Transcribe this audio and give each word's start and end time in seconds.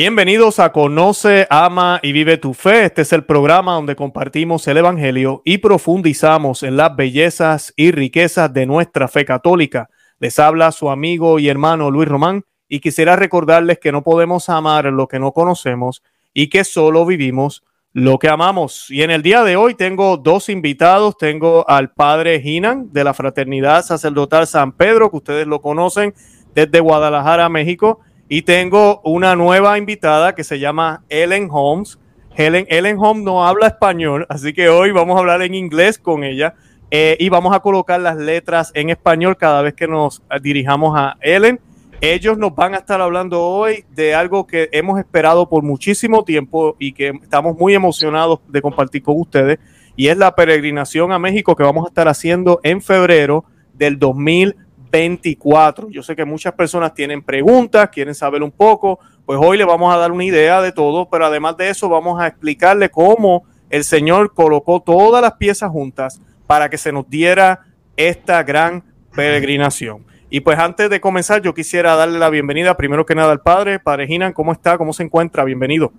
Bienvenidos 0.00 0.60
a 0.60 0.70
Conoce, 0.70 1.48
Ama 1.50 1.98
y 2.04 2.12
Vive 2.12 2.38
tu 2.38 2.54
Fe. 2.54 2.84
Este 2.84 3.02
es 3.02 3.12
el 3.12 3.24
programa 3.24 3.72
donde 3.72 3.96
compartimos 3.96 4.68
el 4.68 4.76
Evangelio 4.76 5.42
y 5.44 5.58
profundizamos 5.58 6.62
en 6.62 6.76
las 6.76 6.94
bellezas 6.94 7.74
y 7.74 7.90
riquezas 7.90 8.54
de 8.54 8.64
nuestra 8.64 9.08
fe 9.08 9.24
católica. 9.24 9.90
Les 10.20 10.38
habla 10.38 10.70
su 10.70 10.88
amigo 10.88 11.40
y 11.40 11.48
hermano 11.48 11.90
Luis 11.90 12.08
Román 12.08 12.44
y 12.68 12.78
quisiera 12.78 13.16
recordarles 13.16 13.80
que 13.80 13.90
no 13.90 14.04
podemos 14.04 14.48
amar 14.48 14.84
lo 14.84 15.08
que 15.08 15.18
no 15.18 15.32
conocemos 15.32 16.04
y 16.32 16.48
que 16.48 16.62
solo 16.62 17.04
vivimos 17.04 17.64
lo 17.92 18.20
que 18.20 18.28
amamos. 18.28 18.92
Y 18.92 19.02
en 19.02 19.10
el 19.10 19.22
día 19.22 19.42
de 19.42 19.56
hoy 19.56 19.74
tengo 19.74 20.16
dos 20.16 20.48
invitados. 20.48 21.16
Tengo 21.16 21.68
al 21.68 21.90
padre 21.90 22.40
Ginan 22.40 22.92
de 22.92 23.02
la 23.02 23.14
Fraternidad 23.14 23.84
Sacerdotal 23.84 24.46
San 24.46 24.70
Pedro, 24.70 25.10
que 25.10 25.16
ustedes 25.16 25.48
lo 25.48 25.60
conocen 25.60 26.14
desde 26.54 26.78
Guadalajara, 26.78 27.48
México 27.48 27.98
y 28.28 28.42
tengo 28.42 29.00
una 29.04 29.34
nueva 29.36 29.78
invitada 29.78 30.34
que 30.34 30.44
se 30.44 30.58
llama 30.58 31.02
Ellen 31.08 31.48
Holmes. 31.50 31.98
Helen, 32.36 32.66
Ellen 32.68 32.98
Holmes 32.98 33.24
no 33.24 33.46
habla 33.46 33.68
español, 33.68 34.26
así 34.28 34.52
que 34.52 34.68
hoy 34.68 34.92
vamos 34.92 35.16
a 35.16 35.20
hablar 35.20 35.42
en 35.42 35.54
inglés 35.54 35.98
con 35.98 36.22
ella 36.22 36.54
eh, 36.90 37.16
y 37.18 37.30
vamos 37.30 37.54
a 37.54 37.60
colocar 37.60 38.00
las 38.00 38.16
letras 38.16 38.70
en 38.74 38.90
español 38.90 39.36
cada 39.36 39.62
vez 39.62 39.74
que 39.74 39.88
nos 39.88 40.22
dirijamos 40.42 40.96
a 40.96 41.16
Ellen. 41.20 41.58
Ellos 42.00 42.38
nos 42.38 42.54
van 42.54 42.74
a 42.74 42.78
estar 42.78 43.00
hablando 43.00 43.42
hoy 43.42 43.84
de 43.90 44.14
algo 44.14 44.46
que 44.46 44.68
hemos 44.72 45.00
esperado 45.00 45.48
por 45.48 45.64
muchísimo 45.64 46.22
tiempo 46.22 46.76
y 46.78 46.92
que 46.92 47.08
estamos 47.22 47.56
muy 47.56 47.74
emocionados 47.74 48.40
de 48.46 48.62
compartir 48.62 49.02
con 49.02 49.18
ustedes, 49.18 49.58
y 49.96 50.08
es 50.08 50.16
la 50.16 50.36
peregrinación 50.36 51.10
a 51.10 51.18
México 51.18 51.56
que 51.56 51.64
vamos 51.64 51.86
a 51.86 51.88
estar 51.88 52.06
haciendo 52.06 52.60
en 52.62 52.82
febrero 52.82 53.44
del 53.74 53.98
2020 53.98 54.67
24. 54.90 55.90
Yo 55.90 56.02
sé 56.02 56.16
que 56.16 56.24
muchas 56.24 56.52
personas 56.54 56.94
tienen 56.94 57.22
preguntas, 57.22 57.88
quieren 57.90 58.14
saber 58.14 58.42
un 58.42 58.50
poco, 58.50 58.98
pues 59.26 59.38
hoy 59.42 59.58
le 59.58 59.64
vamos 59.64 59.94
a 59.94 59.98
dar 59.98 60.12
una 60.12 60.24
idea 60.24 60.62
de 60.62 60.72
todo, 60.72 61.08
pero 61.08 61.26
además 61.26 61.56
de 61.56 61.70
eso 61.70 61.88
vamos 61.88 62.20
a 62.20 62.26
explicarle 62.26 62.88
cómo 62.90 63.44
el 63.70 63.84
Señor 63.84 64.32
colocó 64.32 64.80
todas 64.80 65.20
las 65.20 65.34
piezas 65.34 65.70
juntas 65.70 66.20
para 66.46 66.70
que 66.70 66.78
se 66.78 66.92
nos 66.92 67.08
diera 67.08 67.66
esta 67.96 68.42
gran 68.42 68.84
peregrinación. 69.14 70.06
Y 70.30 70.40
pues 70.40 70.58
antes 70.58 70.90
de 70.90 71.00
comenzar, 71.00 71.42
yo 71.42 71.54
quisiera 71.54 71.96
darle 71.96 72.18
la 72.18 72.30
bienvenida 72.30 72.76
primero 72.76 73.06
que 73.06 73.14
nada 73.14 73.32
al 73.32 73.40
Padre. 73.40 73.78
Padre 73.80 74.06
Ginan, 74.06 74.32
¿cómo 74.32 74.52
está? 74.52 74.76
¿Cómo 74.76 74.92
se 74.92 75.02
encuentra? 75.02 75.44
Bienvenido. 75.44 75.92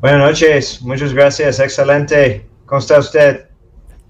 Buenas 0.00 0.20
noches, 0.20 0.82
muchas 0.82 1.14
gracias, 1.14 1.58
excelente. 1.58 2.46
¿Cómo 2.66 2.80
está 2.80 2.98
usted? 2.98 3.46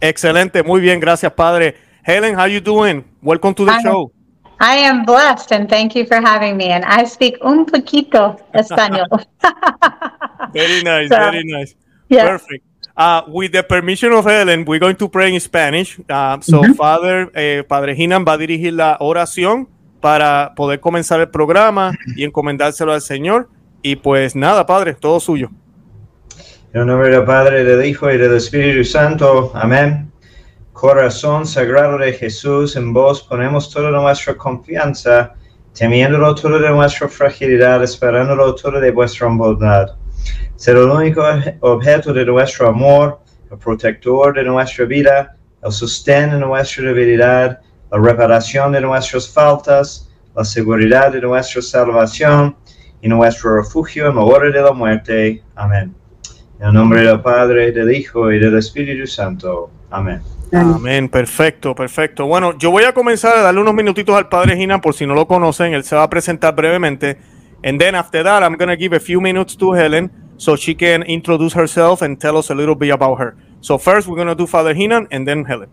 Excelente, 0.01 0.63
muy 0.63 0.81
bien, 0.81 0.99
gracias 1.01 1.33
Padre. 1.33 1.77
Helen, 2.07 2.37
how 2.37 2.45
you 2.45 2.61
doing? 2.61 3.05
Welcome 3.21 3.53
to 3.55 3.65
the 3.65 3.73
I, 3.73 3.83
show. 3.83 4.13
I 4.61 4.77
am 4.77 5.05
blessed 5.05 5.51
and 5.51 5.69
thank 5.69 5.97
you 5.97 6.07
for 6.07 6.21
having 6.21 6.57
me. 6.57 6.67
And 6.67 6.85
I 6.85 7.03
speak 7.03 7.37
un 7.43 7.67
poquito 7.67 8.39
español. 8.55 9.09
very 10.53 10.85
nice, 10.85 11.09
So, 11.09 11.17
very 11.17 11.43
nice. 11.43 11.75
Perfect. 12.09 12.65
Uh, 12.97 13.23
with 13.27 13.51
the 13.51 13.65
permission 13.65 14.13
of 14.13 14.25
Helen, 14.25 14.65
we're 14.65 14.79
going 14.79 14.95
to 14.95 15.09
pray 15.09 15.35
in 15.35 15.41
Spanish. 15.41 15.99
Uh, 16.09 16.39
so, 16.41 16.63
Father, 16.75 17.29
eh, 17.35 17.65
Padre 17.67 17.97
Hinan 17.97 18.25
va 18.25 18.35
a 18.35 18.39
dirigir 18.39 18.75
la 18.75 18.99
oración 19.01 19.67
para 20.01 20.55
poder 20.55 20.79
comenzar 20.79 21.19
el 21.19 21.31
programa 21.31 21.91
y 22.15 22.23
encomendárselo 22.23 22.93
al 22.93 23.01
Señor. 23.01 23.49
Y 23.83 23.97
pues 23.97 24.37
nada, 24.37 24.65
Padre, 24.65 24.95
todo 24.95 25.19
suyo. 25.19 25.51
En 26.73 26.83
el 26.83 26.87
nombre 26.87 27.11
del 27.11 27.25
Padre, 27.25 27.65
del 27.65 27.85
Hijo 27.85 28.09
y 28.13 28.17
del 28.17 28.37
Espíritu 28.37 28.85
Santo. 28.85 29.51
Amén. 29.57 30.13
Corazón 30.77 31.47
sagrado 31.47 31.97
de 31.97 32.13
Jesús, 32.13 32.77
en 32.77 32.93
vos 32.93 33.23
ponemos 33.23 33.71
toda 33.71 33.91
nuestra 33.91 34.37
confianza, 34.37 35.33
temiéndolo 35.73 36.35
todo 36.35 36.59
de 36.59 36.69
nuestra 36.69 37.09
fragilidad, 37.09 37.83
esperándolo 37.83 38.55
todo 38.55 38.79
de 38.79 38.91
vuestra 38.91 39.27
bondad. 39.27 39.97
Ser 40.57 40.77
el 40.77 40.91
único 40.91 41.25
objeto 41.61 42.13
de 42.13 42.27
nuestro 42.27 42.69
amor, 42.69 43.21
el 43.51 43.57
protector 43.57 44.35
de 44.35 44.45
nuestra 44.45 44.85
vida, 44.85 45.35
el 45.63 45.73
sostén 45.73 46.33
de 46.33 46.41
nuestra 46.41 46.85
debilidad, 46.85 47.59
la 47.91 47.99
reparación 47.99 48.73
de 48.73 48.83
nuestras 48.83 49.31
faltas, 49.31 50.11
la 50.35 50.45
seguridad 50.45 51.11
de 51.11 51.23
nuestra 51.23 51.63
salvación 51.63 52.55
y 53.01 53.09
nuestro 53.09 53.57
refugio 53.57 54.11
en 54.11 54.17
la 54.17 54.23
hora 54.25 54.51
de 54.51 54.61
la 54.61 54.73
muerte. 54.73 55.43
Amén. 55.55 55.95
En 56.61 56.67
el 56.67 56.75
nombre 56.75 57.01
del 57.01 57.23
Padre, 57.23 57.73
del 57.73 57.91
Hijo 57.91 58.31
y 58.31 58.39
del 58.39 58.59
Espíritu 58.59 59.07
Santo. 59.07 59.71
Amén. 59.89 60.36
Amén, 60.53 61.09
perfecto, 61.09 61.75
perfecto. 61.75 62.27
Bueno, 62.27 62.57
yo 62.59 62.71
voy 62.71 62.85
a 62.85 62.93
comenzar 62.93 63.37
a 63.37 63.43
darle 63.43 63.61
unos 63.61 63.75
minutitos 63.75 64.17
al 64.17 64.29
Padre 64.29 64.57
Hinan 64.57 64.81
por 64.81 64.95
si 64.95 65.07
no 65.07 65.15
lo 65.15 65.27
conocen. 65.27 65.75
Él 65.75 65.85
se 65.85 65.97
va 65.97 66.05
a 66.05 66.11
presentar 66.11 66.55
brevemente. 66.55 67.19
And 67.65 67.81
then 67.81 67.95
after 67.95 68.23
that, 68.23 68.43
I'm 68.43 68.57
going 68.57 68.69
to 68.69 68.77
give 68.77 68.95
a 68.95 69.01
few 69.01 69.21
minutes 69.21 69.57
to 69.57 69.73
Helen 69.73 70.11
so 70.37 70.57
she 70.57 70.75
can 70.75 71.03
introduce 71.03 71.55
herself 71.55 72.03
and 72.03 72.19
tell 72.19 72.37
us 72.37 72.51
a 72.51 72.55
little 72.55 72.77
bit 72.77 72.93
about 72.93 73.19
her. 73.19 73.35
So 73.61 73.79
first, 73.79 74.07
we're 74.07 74.17
going 74.17 74.29
to 74.29 74.35
do 74.35 74.47
Father 74.47 74.75
Hinan 74.75 75.09
and 75.11 75.27
then 75.27 75.45
Helen. 75.45 75.69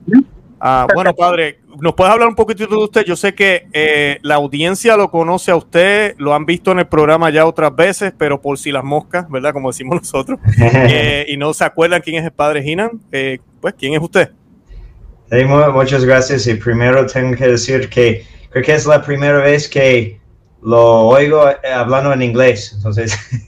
Ah, 0.65 0.87
bueno, 0.95 1.13
padre, 1.13 1.59
¿nos 1.81 1.93
puede 1.93 2.09
hablar 2.09 2.29
un 2.29 2.35
poquitito 2.35 2.69
de 2.77 2.83
usted? 2.85 3.03
Yo 3.03 3.17
sé 3.17 3.35
que 3.35 3.67
eh, 3.73 4.17
la 4.21 4.35
audiencia 4.35 4.95
lo 4.95 5.11
conoce 5.11 5.51
a 5.51 5.57
usted, 5.57 6.15
lo 6.17 6.33
han 6.33 6.45
visto 6.45 6.71
en 6.71 6.79
el 6.79 6.87
programa 6.87 7.29
ya 7.31 7.45
otras 7.45 7.75
veces, 7.75 8.13
pero 8.17 8.39
por 8.39 8.57
si 8.57 8.71
las 8.71 8.85
moscas, 8.85 9.29
¿verdad? 9.29 9.51
Como 9.51 9.71
decimos 9.71 9.97
nosotros, 10.01 10.39
eh, 10.61 11.25
y 11.27 11.35
no 11.35 11.53
se 11.53 11.65
acuerdan 11.65 12.01
quién 12.01 12.15
es 12.15 12.23
el 12.23 12.31
padre 12.31 12.63
Hinan, 12.63 12.91
eh, 13.11 13.39
pues, 13.59 13.73
¿quién 13.77 13.93
es 13.93 14.01
usted? 14.01 14.31
Sí, 15.31 15.43
mu- 15.45 15.71
muchas 15.71 16.05
gracias. 16.05 16.47
Y 16.47 16.53
primero 16.55 17.05
tengo 17.05 17.35
que 17.35 17.47
decir 17.47 17.89
que 17.89 18.25
creo 18.51 18.63
que 18.63 18.73
es 18.75 18.85
la 18.85 19.01
primera 19.01 19.39
vez 19.39 19.67
que 19.67 20.19
lo 20.61 21.01
oigo 21.07 21.49
eh, 21.49 21.55
hablando 21.73 22.13
en 22.13 22.21
inglés. 22.21 22.73
Entonces, 22.75 23.11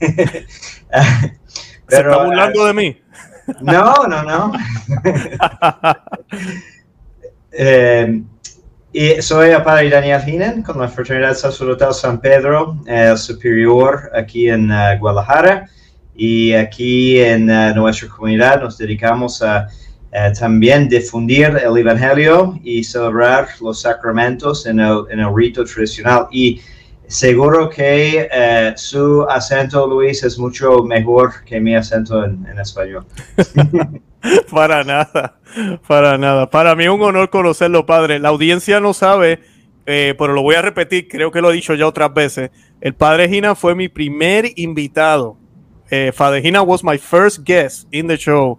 ¿Se 1.88 1.96
está 1.98 2.24
burlando 2.24 2.66
de 2.66 2.74
mí? 2.74 3.00
no, 3.60 3.94
no, 4.08 4.22
no. 4.22 4.52
Eh, 7.58 8.22
y 8.92 9.22
soy 9.22 9.50
el 9.50 9.62
padre 9.62 9.88
Daniel 9.88 10.20
Hinen 10.26 10.62
con 10.62 10.78
la 10.78 10.88
Fraternidad 10.88 11.34
Sacerdotal 11.34 11.94
San 11.94 12.20
Pedro, 12.20 12.76
el 12.86 13.16
superior 13.16 14.10
aquí 14.14 14.48
en 14.50 14.70
eh, 14.70 14.98
Guadalajara. 14.98 15.66
Y 16.14 16.52
aquí 16.52 17.18
en 17.20 17.48
eh, 17.50 17.72
nuestra 17.74 18.08
comunidad 18.08 18.60
nos 18.62 18.76
dedicamos 18.78 19.42
a 19.42 19.68
eh, 20.16 20.32
también 20.38 20.88
difundir 20.88 21.58
el 21.62 21.76
Evangelio 21.76 22.58
y 22.64 22.82
celebrar 22.82 23.48
los 23.60 23.82
sacramentos 23.82 24.64
en 24.64 24.80
el, 24.80 25.04
en 25.10 25.20
el 25.20 25.34
rito 25.34 25.62
tradicional. 25.64 26.26
Y 26.30 26.62
seguro 27.06 27.68
que 27.68 28.26
eh, 28.32 28.72
su 28.76 29.24
acento, 29.28 29.86
Luis, 29.86 30.24
es 30.24 30.38
mucho 30.38 30.82
mejor 30.84 31.44
que 31.44 31.60
mi 31.60 31.74
acento 31.74 32.24
en, 32.24 32.46
español. 32.58 33.04
Para 34.50 34.82
nada, 34.82 35.38
para 35.86 36.18
nada. 36.18 36.50
Para 36.50 36.74
mí 36.74 36.88
un 36.88 37.00
honor 37.00 37.30
conocerlo, 37.30 37.86
padre. 37.86 38.18
La 38.18 38.30
audiencia 38.30 38.80
no 38.80 38.92
sabe, 38.92 39.38
eh, 39.84 40.16
pero 40.18 40.32
lo 40.32 40.42
voy 40.42 40.56
a 40.56 40.62
repetir, 40.62 41.06
creo 41.06 41.30
que 41.30 41.40
lo 41.40 41.52
he 41.52 41.54
dicho 41.54 41.74
ya 41.74 41.86
otras 41.86 42.12
veces. 42.12 42.50
El 42.80 42.94
padre 42.94 43.28
Gina 43.28 43.54
fue 43.54 43.76
mi 43.76 43.88
primer 43.88 44.46
invitado. 44.56 45.36
Eh, 45.90 46.10
Father 46.12 46.42
Gina 46.42 46.62
was 46.62 46.82
my 46.82 46.98
first 46.98 47.44
guest 47.44 47.86
in 47.92 48.08
the 48.08 48.16
show, 48.16 48.58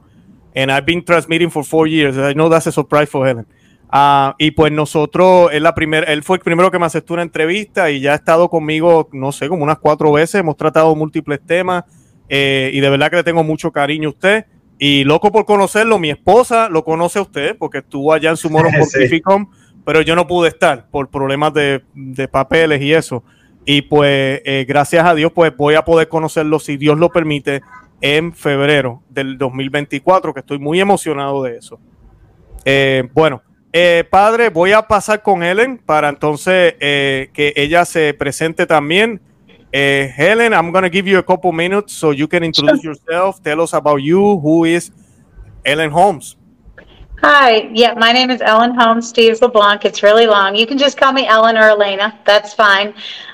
and 0.58 0.72
I've 0.72 0.86
been 0.86 1.04
transmitting 1.04 1.52
for 1.52 1.64
four 1.64 1.88
years. 1.88 2.18
I 2.18 2.34
know 2.34 2.50
that's 2.50 2.66
a 2.66 2.72
surprise 2.72 3.08
for 3.08 3.28
Helen. 3.28 3.46
Ah, 3.90 4.36
y 4.40 4.52
pues 4.52 4.72
nosotros, 4.72 5.50
él, 5.54 5.64
la 5.64 5.76
primer, 5.76 6.10
él 6.10 6.24
fue 6.24 6.38
el 6.38 6.44
primero 6.44 6.72
que 6.72 6.80
me 6.80 6.88
aceptó 6.88 7.14
una 7.14 7.22
entrevista 7.22 7.92
y 7.92 8.02
ya 8.02 8.14
ha 8.14 8.16
estado 8.16 8.50
conmigo, 8.50 9.08
no 9.14 9.32
sé, 9.32 9.48
como 9.48 9.64
unas 9.64 9.78
cuatro 9.78 10.12
veces. 10.12 10.36
Hemos 10.36 10.58
tratado 10.58 10.96
múltiples 10.96 11.40
temas 11.46 11.84
eh, 12.28 12.72
y 12.74 12.80
de 12.80 12.90
verdad 12.90 13.12
que 13.12 13.18
le 13.18 13.24
tengo 13.24 13.44
mucho 13.44 13.72
cariño 13.72 14.10
a 14.10 14.12
usted. 14.12 14.46
Y 14.80 15.04
loco 15.04 15.32
por 15.32 15.46
conocerlo, 15.46 16.00
mi 16.00 16.10
esposa 16.10 16.70
lo 16.70 16.84
conoce 16.84 17.20
a 17.20 17.22
usted 17.22 17.56
porque 17.58 17.80
estuvo 17.80 18.12
allá 18.12 18.32
en 18.32 18.38
su 18.38 18.50
mono 18.50 18.70
Sí. 18.72 18.78
Pontificum, 18.80 19.52
pero 19.86 20.02
yo 20.02 20.16
no 20.16 20.26
pude 20.26 20.50
estar 20.50 20.90
por 20.90 21.10
problemas 21.10 21.54
de, 21.54 21.84
de 21.94 22.28
papeles 22.28 22.82
y 22.82 22.94
eso. 22.94 23.24
Y 23.64 23.84
pues 23.84 24.42
eh, 24.44 24.66
gracias 24.68 25.06
a 25.06 25.14
Dios, 25.14 25.32
pues 25.34 25.56
voy 25.56 25.76
a 25.76 25.84
poder 25.84 26.08
conocerlo, 26.08 26.58
si 26.58 26.78
Dios 26.78 26.98
lo 26.98 27.10
permite, 27.10 27.62
en 28.02 28.34
febrero 28.34 29.04
del 29.10 29.38
2024, 29.38 30.34
que 30.34 30.40
estoy 30.42 30.60
muy 30.60 30.80
emocionado 30.80 31.44
de 31.44 31.58
eso. 31.58 31.80
Eh, 32.66 33.10
bueno, 33.14 33.42
eh, 33.74 34.06
padre, 34.10 34.50
voy 34.50 34.72
a 34.72 34.88
pasar 34.88 35.22
con 35.22 35.44
Helen 35.44 35.78
para 35.78 36.10
entonces 36.10 36.76
eh, 36.80 37.30
que 37.34 37.54
ella 37.56 37.86
se 37.86 38.14
presente 38.14 38.66
también. 38.66 39.22
Eh, 39.72 40.14
Helen, 40.16 40.54
I'm 40.54 40.72
going 40.72 40.84
to 40.84 40.90
give 40.90 41.10
you 41.10 41.18
a 41.18 41.24
couple 41.24 41.52
minutes 41.52 41.94
so 41.94 42.14
you 42.14 42.28
can 42.28 42.44
introduce 42.44 42.82
yourself. 42.84 43.42
Tell 43.42 43.62
us 43.62 43.74
about 43.74 44.00
you. 44.02 44.40
Who 44.40 44.66
is 44.66 44.92
Ellen 45.64 45.92
Holmes? 45.92 46.37
Hi, 47.22 47.72
yeah, 47.74 47.96
my 47.96 48.12
name 48.12 48.30
is 48.30 48.42
Ellen 48.42 48.76
Holmes 48.76 49.12
Steves 49.12 49.42
LeBlanc. 49.42 49.86
It's 49.86 50.04
really 50.04 50.28
long. 50.28 50.56
You 50.56 50.68
can 50.68 50.78
just 50.78 50.98
call 50.98 51.12
me 51.12 51.26
Ellen 51.26 51.58
or 51.58 51.70
Elena. 51.70 52.18
That's 52.26 52.54
fine. 52.54 52.90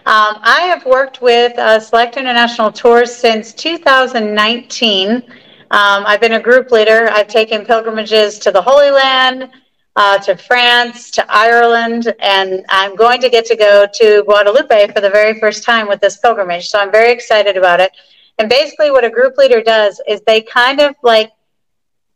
Um, 0.05 0.39
I 0.41 0.61
have 0.69 0.85
worked 0.85 1.21
with 1.21 1.57
uh, 1.59 1.81
Select 1.81 2.15
International 2.15 2.71
Tours 2.71 3.13
since 3.13 3.53
2019. 3.53 5.09
Um, 5.09 5.23
I've 5.69 6.21
been 6.21 6.33
a 6.33 6.39
group 6.39 6.71
leader. 6.71 7.09
I've 7.11 7.27
taken 7.27 7.65
pilgrimages 7.65 8.39
to 8.39 8.51
the 8.51 8.61
Holy 8.61 8.89
Land, 8.89 9.49
uh, 9.97 10.17
to 10.19 10.37
France, 10.37 11.11
to 11.11 11.25
Ireland, 11.29 12.13
and 12.21 12.65
I'm 12.69 12.95
going 12.95 13.19
to 13.19 13.29
get 13.29 13.45
to 13.47 13.55
go 13.57 13.85
to 13.95 14.23
Guadalupe 14.23 14.93
for 14.93 15.01
the 15.01 15.09
very 15.09 15.37
first 15.41 15.65
time 15.65 15.89
with 15.89 15.99
this 15.99 16.17
pilgrimage. 16.17 16.69
So 16.69 16.79
I'm 16.79 16.91
very 16.91 17.11
excited 17.11 17.57
about 17.57 17.81
it. 17.81 17.91
And 18.39 18.49
basically, 18.49 18.91
what 18.91 19.03
a 19.03 19.09
group 19.09 19.35
leader 19.37 19.61
does 19.61 20.01
is 20.07 20.21
they 20.21 20.41
kind 20.41 20.79
of 20.79 20.95
like 21.03 21.33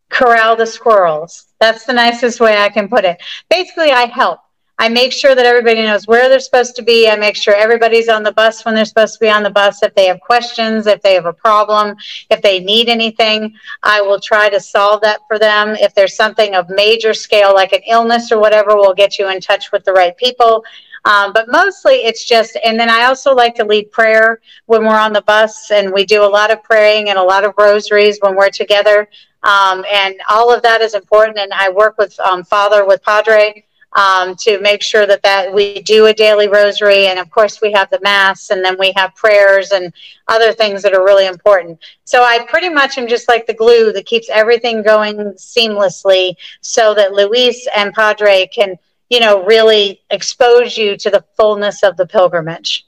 corral 0.09 0.55
the 0.55 0.65
squirrels. 0.65 1.46
That's 1.59 1.86
the 1.86 1.94
nicest 1.94 2.39
way 2.39 2.57
I 2.57 2.69
can 2.69 2.88
put 2.88 3.06
it. 3.06 3.21
Basically, 3.50 3.92
I 3.92 4.06
help. 4.06 4.39
I 4.80 4.89
make 4.89 5.12
sure 5.12 5.33
that 5.33 5.45
everybody 5.45 5.81
knows 5.81 6.06
where 6.06 6.30
they're 6.30 6.39
supposed 6.39 6.75
to 6.75 6.83
be. 6.83 7.09
I 7.09 7.15
make 7.15 7.36
sure 7.36 7.56
everybody's 7.56 8.09
on 8.09 8.21
the 8.21 8.31
bus 8.31 8.63
when 8.63 8.75
they're 8.75 8.86
supposed 8.86 9.15
to 9.15 9.19
be 9.19 9.30
on 9.30 9.42
the 9.42 9.50
bus. 9.50 9.81
If 9.81 9.95
they 9.95 10.06
have 10.06 10.19
questions, 10.19 10.86
if 10.86 11.01
they 11.01 11.15
have 11.15 11.25
a 11.25 11.33
problem, 11.33 11.95
if 12.30 12.44
they 12.44 12.59
need 12.59 12.88
anything, 12.88 13.56
I 13.81 14.01
will 14.01 14.19
try 14.19 14.50
to 14.50 14.59
solve 14.59 15.01
that 15.01 15.21
for 15.27 15.39
them. 15.39 15.69
If 15.69 15.95
there's 15.95 16.15
something 16.15 16.54
of 16.54 16.69
major 16.69 17.15
scale, 17.15 17.56
like 17.56 17.74
an 17.74 17.81
illness 17.88 18.31
or 18.31 18.39
whatever, 18.39 18.75
we'll 18.75 18.94
get 18.94 19.18
you 19.18 19.30
in 19.30 19.42
touch 19.42 19.71
with 19.71 19.83
the 19.83 19.94
right 19.94 20.15
people. 20.15 20.63
Um, 21.06 21.31
but 21.33 21.48
mostly 21.50 21.94
it's 21.94 22.25
just, 22.25 22.57
and 22.63 22.80
then 22.80 22.89
I 22.89 23.06
also 23.06 23.33
like 23.33 23.56
to 23.56 23.65
lead 23.65 23.92
prayer 23.92 24.42
when 24.65 24.83
we're 24.83 25.00
on 25.00 25.13
the 25.13 25.21
bus, 25.21 25.71
and 25.71 25.92
we 25.92 26.06
do 26.06 26.24
a 26.24 26.27
lot 26.27 26.51
of 26.51 26.62
praying 26.62 27.09
and 27.09 27.18
a 27.18 27.24
lot 27.24 27.45
of 27.45 27.54
rosaries 27.57 28.19
when 28.21 28.36
we're 28.36 28.50
together. 28.50 29.07
Um, 29.43 29.85
and 29.91 30.15
all 30.29 30.53
of 30.53 30.61
that 30.63 30.81
is 30.81 30.93
important. 30.93 31.37
And 31.37 31.53
I 31.53 31.69
work 31.69 31.97
with 31.97 32.19
um, 32.19 32.43
Father, 32.43 32.85
with 32.85 33.03
Padre, 33.03 33.63
um, 33.93 34.35
to 34.35 34.59
make 34.59 34.81
sure 34.81 35.05
that 35.05 35.23
that 35.23 35.53
we 35.53 35.81
do 35.81 36.05
a 36.05 36.13
daily 36.13 36.47
rosary 36.47 37.07
and 37.07 37.17
of 37.19 37.29
course 37.29 37.61
we 37.61 37.71
have 37.71 37.89
the 37.89 37.99
mass 38.01 38.49
and 38.49 38.63
then 38.63 38.77
we 38.77 38.93
have 38.95 39.15
prayers 39.15 39.71
and 39.71 39.93
other 40.27 40.51
things 40.51 40.81
that 40.83 40.93
are 40.93 41.03
really 41.03 41.25
important. 41.25 41.79
So 42.05 42.23
i 42.23 42.45
pretty 42.49 42.69
much 42.69 42.97
am 42.97 43.07
just 43.07 43.27
like 43.27 43.47
the 43.47 43.53
glue 43.53 43.91
that 43.93 44.05
keeps 44.05 44.29
everything 44.29 44.83
going 44.83 45.17
seamlessly 45.35 46.35
so 46.61 46.93
that 46.93 47.13
luis 47.13 47.67
and 47.75 47.93
padre 47.93 48.47
can 48.47 48.75
you 49.09 49.19
know 49.19 49.43
really 49.45 50.01
expose 50.11 50.77
you 50.77 50.97
to 50.97 51.09
the 51.09 51.23
fullness 51.35 51.81
of 51.83 51.97
the 51.97 52.05
pilgrimage. 52.05 52.85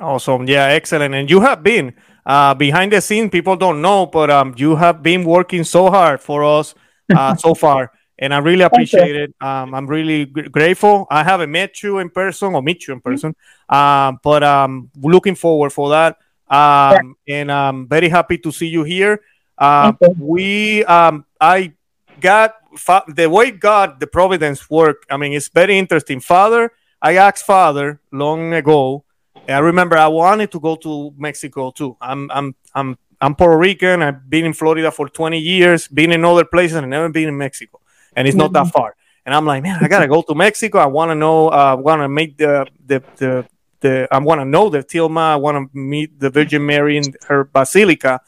Awesome. 0.00 0.48
Yeah 0.48 0.66
excellent. 0.66 1.14
And 1.14 1.30
you 1.30 1.40
have 1.40 1.62
been 1.62 1.94
uh, 2.26 2.54
behind 2.54 2.92
the 2.92 3.00
scene 3.00 3.28
people 3.30 3.56
don't 3.56 3.80
know 3.80 4.06
but 4.06 4.30
um, 4.30 4.54
you 4.56 4.76
have 4.76 5.02
been 5.02 5.24
working 5.24 5.64
so 5.64 5.90
hard 5.90 6.20
for 6.20 6.44
us 6.44 6.74
uh, 7.14 7.34
so 7.44 7.54
far 7.54 7.90
and 8.22 8.32
I 8.32 8.38
really 8.38 8.62
appreciate 8.62 9.16
it. 9.16 9.34
Um, 9.40 9.74
I'm 9.74 9.86
really 9.88 10.26
g- 10.26 10.42
grateful. 10.42 11.08
I 11.10 11.24
haven't 11.24 11.50
met 11.50 11.82
you 11.82 11.98
in 11.98 12.08
person 12.08 12.54
or 12.54 12.62
meet 12.62 12.86
you 12.86 12.94
in 12.94 13.00
mm-hmm. 13.00 13.10
person, 13.10 13.34
um, 13.68 14.20
but 14.22 14.44
um, 14.44 14.90
looking 15.02 15.34
forward 15.34 15.70
for 15.70 15.90
that. 15.90 16.18
Um. 16.48 17.16
And 17.26 17.50
I'm 17.50 17.88
very 17.88 18.08
happy 18.08 18.38
to 18.38 18.52
see 18.52 18.68
you 18.68 18.84
here. 18.84 19.22
Uh, 19.58 19.92
we, 20.18 20.84
um, 20.84 21.24
I 21.40 21.72
got 22.20 22.56
fa- 22.76 23.04
the 23.08 23.28
way 23.28 23.50
God, 23.50 23.98
the 23.98 24.06
providence 24.06 24.70
work. 24.70 25.04
I 25.10 25.16
mean, 25.16 25.32
it's 25.32 25.48
very 25.48 25.78
interesting. 25.78 26.20
Father, 26.20 26.70
I 27.00 27.16
asked 27.16 27.44
Father 27.44 28.00
long 28.12 28.54
ago. 28.54 29.04
I 29.48 29.58
remember 29.58 29.96
I 29.96 30.08
wanted 30.08 30.50
to 30.52 30.60
go 30.60 30.76
to 30.76 31.12
Mexico 31.16 31.70
too. 31.70 31.96
I'm, 32.00 32.30
I'm, 32.30 32.54
I'm, 32.74 32.98
I'm 33.20 33.34
Puerto 33.34 33.56
Rican. 33.56 34.02
I've 34.02 34.28
been 34.28 34.44
in 34.44 34.52
Florida 34.52 34.90
for 34.90 35.08
20 35.08 35.38
years, 35.38 35.88
been 35.88 36.12
in 36.12 36.24
other 36.24 36.44
places, 36.44 36.76
and 36.76 36.88
never 36.90 37.08
been 37.08 37.28
in 37.28 37.36
Mexico 37.36 37.80
and 38.14 38.28
it's 38.28 38.36
not 38.36 38.52
that 38.52 38.68
far. 38.68 38.94
And 39.24 39.34
I'm 39.34 39.46
like, 39.46 39.62
man, 39.62 39.78
I 39.80 39.88
gotta 39.88 40.08
go 40.08 40.22
to 40.22 40.34
Mexico. 40.34 40.78
I 40.78 40.86
want 40.86 41.10
to 41.10 41.14
know. 41.14 41.48
Uh, 41.48 41.72
I 41.72 41.74
want 41.74 42.02
to 42.02 42.08
make 42.08 42.36
the 42.36 42.66
the 42.84 43.02
the 43.16 43.46
the. 43.80 44.08
I 44.10 44.18
want 44.18 44.40
to 44.40 44.44
know 44.44 44.68
the 44.68 44.82
Tilma. 44.82 45.32
I 45.32 45.36
want 45.36 45.72
to 45.72 45.78
meet 45.78 46.18
the 46.18 46.30
Virgin 46.30 46.66
Mary 46.66 46.96
in 46.96 47.04
her 47.28 47.44
basilica. 47.44 48.20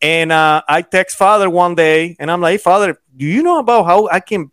And 0.00 0.30
uh, 0.30 0.62
I 0.68 0.82
text 0.82 1.16
Father 1.16 1.50
one 1.50 1.74
day, 1.74 2.16
and 2.18 2.30
I'm 2.30 2.40
like, 2.40 2.52
hey, 2.52 2.58
Father, 2.58 2.98
do 3.16 3.26
you 3.26 3.42
know 3.42 3.58
about 3.58 3.84
how 3.84 4.08
I 4.08 4.20
can 4.20 4.50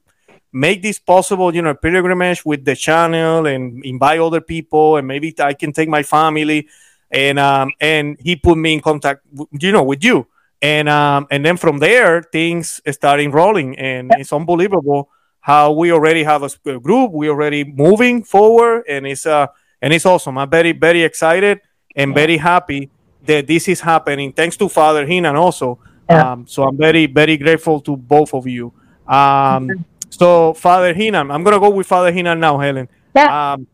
make 0.56 0.82
this 0.82 0.98
possible? 0.98 1.54
You 1.54 1.62
know, 1.62 1.76
pilgrimage 1.76 2.46
with 2.46 2.66
the 2.66 2.76
channel 2.76 3.46
and 3.46 3.84
invite 3.86 4.20
other 4.20 4.42
people, 4.42 4.98
and 4.98 5.08
maybe 5.08 5.36
I 5.40 5.54
can 5.54 5.74
take 5.74 5.90
my 5.90 6.04
family. 6.04 6.68
And 7.12 7.38
um, 7.38 7.72
and 7.80 8.18
he 8.20 8.36
put 8.36 8.58
me 8.58 8.74
in 8.74 8.82
contact, 8.82 9.22
you 9.52 9.72
know, 9.72 9.84
with 9.84 10.04
you 10.04 10.28
and 10.62 10.90
um, 10.90 11.28
and 11.30 11.46
then 11.46 11.58
from 11.58 11.80
there 11.80 12.24
things 12.24 12.82
started 12.90 13.34
rolling, 13.34 13.78
and 13.78 14.12
it's 14.18 14.34
unbelievable 14.34 15.10
how 15.40 15.72
we 15.72 15.92
already 15.92 16.24
have 16.24 16.42
a 16.42 16.80
group, 16.80 17.12
we 17.12 17.30
already 17.30 17.64
moving 17.64 18.24
forward, 18.24 18.84
and 18.90 19.06
it's 19.06 19.26
uh 19.26 19.48
and 19.82 19.94
it's 19.94 20.06
awesome. 20.06 20.38
I'm 20.38 20.50
very 20.50 20.72
very 20.72 21.04
excited 21.04 21.62
and 21.96 22.16
very 22.16 22.38
happy 22.38 22.90
that 23.26 23.48
this 23.48 23.68
is 23.68 23.80
happening. 23.82 24.34
Thanks 24.34 24.58
to 24.58 24.70
Father 24.70 25.06
Hinan 25.06 25.36
also. 25.36 25.80
Um, 26.10 26.48
so 26.48 26.64
I'm 26.64 26.78
very 26.78 27.06
very 27.06 27.38
grateful 27.38 27.80
to 27.82 27.96
both 27.96 28.34
of 28.34 28.48
you. 28.48 28.74
Um, 29.08 29.86
so 30.18 30.54
Father 30.54 30.94
Hinan, 30.94 31.32
I'm 31.32 31.44
gonna 31.44 31.60
go 31.60 31.70
with 31.70 31.88
Father 31.88 32.12
Hinan 32.12 32.40
now, 32.40 32.60
Helen. 32.60 32.90
Yeah. 33.16 33.54
Um, 33.54 33.68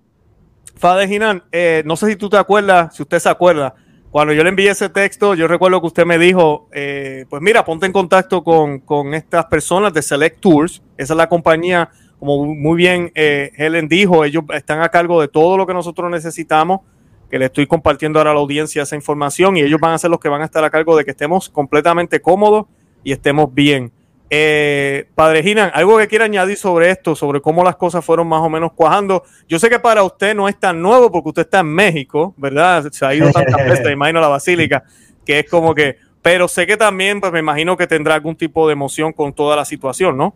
Father 0.75 1.07
Hinan, 1.07 1.43
eh, 1.51 1.83
no 1.85 1.95
sé 1.95 2.07
si 2.07 2.15
tú 2.15 2.29
te 2.29 2.38
acuerdas, 2.38 2.95
si 2.95 3.03
usted 3.03 3.19
se 3.19 3.29
acuerda, 3.29 3.75
cuando 4.09 4.33
yo 4.33 4.43
le 4.43 4.49
envié 4.49 4.71
ese 4.71 4.89
texto, 4.89 5.35
yo 5.35 5.47
recuerdo 5.47 5.79
que 5.79 5.88
usted 5.88 6.05
me 6.05 6.17
dijo, 6.17 6.67
eh, 6.73 7.25
pues 7.29 7.41
mira, 7.41 7.63
ponte 7.63 7.85
en 7.85 7.93
contacto 7.93 8.43
con, 8.43 9.13
estas 9.13 9.45
personas 9.45 9.93
de 9.93 10.01
Select 10.01 10.41
Tours. 10.41 10.81
Esa 10.97 11.13
es 11.13 11.17
la 11.17 11.29
compañía, 11.29 11.89
como 12.19 12.45
muy 12.45 12.75
bien 12.75 13.11
eh, 13.15 13.51
Helen 13.55 13.88
dijo, 13.88 14.25
ellos 14.25 14.43
están 14.53 14.81
a 14.81 14.89
cargo 14.89 15.21
de 15.21 15.27
todo 15.27 15.55
lo 15.55 15.65
que 15.65 15.73
nosotros 15.73 16.11
necesitamos, 16.11 16.81
que 17.29 17.39
le 17.39 17.45
estoy 17.45 17.67
compartiendo 17.67 18.19
ahora 18.19 18.31
a 18.31 18.33
la 18.33 18.41
audiencia 18.41 18.83
esa 18.83 18.95
información 18.97 19.55
y 19.55 19.61
ellos 19.61 19.79
van 19.79 19.93
a 19.93 19.97
ser 19.97 20.09
los 20.09 20.19
que 20.19 20.27
van 20.27 20.41
a 20.41 20.45
estar 20.45 20.63
a 20.63 20.69
cargo 20.69 20.97
de 20.97 21.05
que 21.05 21.11
estemos 21.11 21.49
completamente 21.49 22.19
cómodos 22.19 22.65
y 23.03 23.13
estemos 23.13 23.53
bien. 23.53 23.93
Eh, 24.33 25.07
Padre 25.13 25.44
Ginan, 25.44 25.72
algo 25.74 25.98
que 25.98 26.07
quiera 26.07 26.24
añadir 26.24 26.56
sobre 26.56 26.89
esto, 26.89 27.18
sobre 27.18 27.42
cómo 27.42 27.66
las 27.66 27.75
cosas 27.75 28.06
fueron 28.06 28.30
más 28.30 28.39
o 28.39 28.50
menos 28.50 28.72
cuajando. 28.72 29.24
Yo 29.45 29.60
sé 29.60 29.69
que 29.69 29.78
para 29.78 30.04
usted 30.04 30.33
no 30.33 30.48
es 30.48 30.57
tan 30.57 30.81
nuevo 30.81 31.12
porque 31.12 31.30
usted 31.30 31.42
está 31.42 31.60
en 31.60 31.68
México, 31.68 32.33
¿verdad? 32.38 32.89
Se 32.94 33.06
ha 33.06 33.13
ido 33.13 33.30
tantas 33.33 33.68
veces, 33.68 33.92
imagino, 33.92 34.22
la 34.22 34.30
Basílica, 34.30 34.86
que 35.25 35.39
es 35.39 35.50
como 35.50 35.75
que, 35.75 35.98
pero 36.22 36.48
sé 36.48 36.66
que 36.66 36.78
también, 36.78 37.19
pues 37.19 37.33
me 37.33 37.39
imagino 37.39 37.75
que 37.75 37.88
tendrá 37.88 38.16
algún 38.16 38.38
tipo 38.38 38.68
de 38.68 38.72
emoción 38.72 39.12
con 39.12 39.33
toda 39.33 39.57
la 39.57 39.66
situación, 39.66 40.16
¿no? 40.16 40.34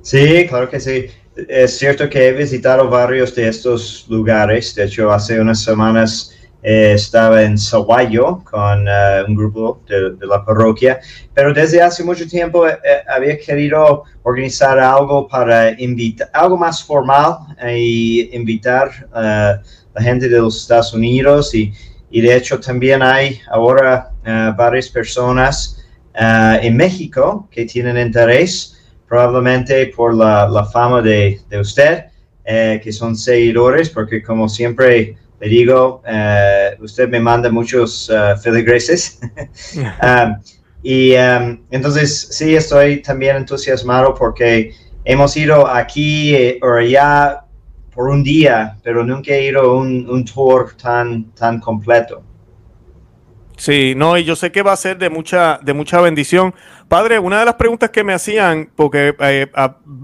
Sí, 0.00 0.46
claro 0.48 0.70
que 0.70 0.80
sí. 0.80 1.08
Es 1.46 1.76
cierto 1.76 2.08
que 2.08 2.28
he 2.28 2.32
visitado 2.32 2.88
varios 2.88 3.34
de 3.34 3.48
estos 3.48 4.06
lugares. 4.08 4.74
De 4.74 4.84
hecho, 4.84 5.12
hace 5.12 5.38
unas 5.38 5.62
semanas 5.62 6.37
eh, 6.70 6.92
estaba 6.92 7.44
en 7.44 7.56
Saguayo 7.56 8.44
con 8.44 8.86
uh, 8.86 9.24
un 9.26 9.34
grupo 9.34 9.80
de, 9.88 10.26
la 10.26 10.44
parroquia, 10.44 11.00
pero 11.32 11.54
desde 11.54 11.80
hace 11.80 12.04
mucho 12.04 12.28
tiempo 12.28 12.68
eh, 12.68 12.78
eh 12.84 13.00
había 13.08 13.38
querido 13.38 14.04
organizar 14.22 14.78
algo 14.78 15.26
para 15.26 15.70
invitar, 15.80 16.28
algo 16.34 16.58
más 16.58 16.84
formal 16.84 17.38
y 17.74 18.28
invitar 18.36 18.90
a 19.14 19.62
la 19.94 20.02
gente 20.02 20.28
de 20.28 20.38
los 20.38 20.60
Estados 20.60 20.92
Unidos 20.92 21.54
y, 21.54 21.72
y 22.10 22.20
de 22.20 22.36
hecho 22.36 22.60
también 22.60 23.00
hay 23.02 23.40
ahora 23.50 24.10
varias 24.54 24.90
personas 24.90 25.82
en 26.12 26.76
México 26.76 27.48
que 27.50 27.64
tienen 27.64 27.96
interés 27.96 28.76
probablemente 29.08 29.86
por 29.96 30.14
la, 30.14 30.46
la 30.46 30.66
fama 30.66 31.00
de, 31.00 31.40
de 31.48 31.60
usted, 31.60 32.04
que 32.44 32.92
son 32.92 33.16
seguidores, 33.16 33.88
porque 33.88 34.22
como 34.22 34.50
siempre 34.50 35.16
le 35.40 35.48
digo, 35.48 36.02
eh, 36.06 36.76
usted 36.80 37.08
me 37.08 37.20
manda 37.20 37.50
muchos 37.50 38.10
uh, 38.10 38.36
feligreses. 38.40 39.20
Um, 40.02 40.36
y 40.82 41.14
um, 41.16 41.60
entonces 41.70 42.28
sí, 42.30 42.54
estoy 42.54 43.02
también 43.02 43.36
entusiasmado 43.36 44.14
porque 44.14 44.72
hemos 45.04 45.36
ido 45.36 45.66
aquí 45.66 46.34
eh, 46.34 46.58
o 46.62 46.72
allá 46.72 47.40
por 47.92 48.08
un 48.08 48.22
día, 48.22 48.76
pero 48.84 49.04
nunca 49.04 49.32
he 49.32 49.46
ido 49.46 49.76
un, 49.76 50.08
un 50.08 50.24
tour 50.24 50.74
tan, 50.76 51.24
tan 51.32 51.58
completo. 51.58 52.22
Sí, 53.58 53.94
no, 53.96 54.16
y 54.16 54.22
yo 54.22 54.36
sé 54.36 54.52
que 54.52 54.62
va 54.62 54.72
a 54.72 54.76
ser 54.76 54.98
de 54.98 55.10
mucha, 55.10 55.58
de 55.60 55.74
mucha 55.74 56.00
bendición. 56.00 56.54
Padre, 56.86 57.18
una 57.18 57.40
de 57.40 57.44
las 57.44 57.54
preguntas 57.54 57.90
que 57.90 58.04
me 58.04 58.14
hacían, 58.14 58.70
porque 58.76 59.16
eh, 59.18 59.50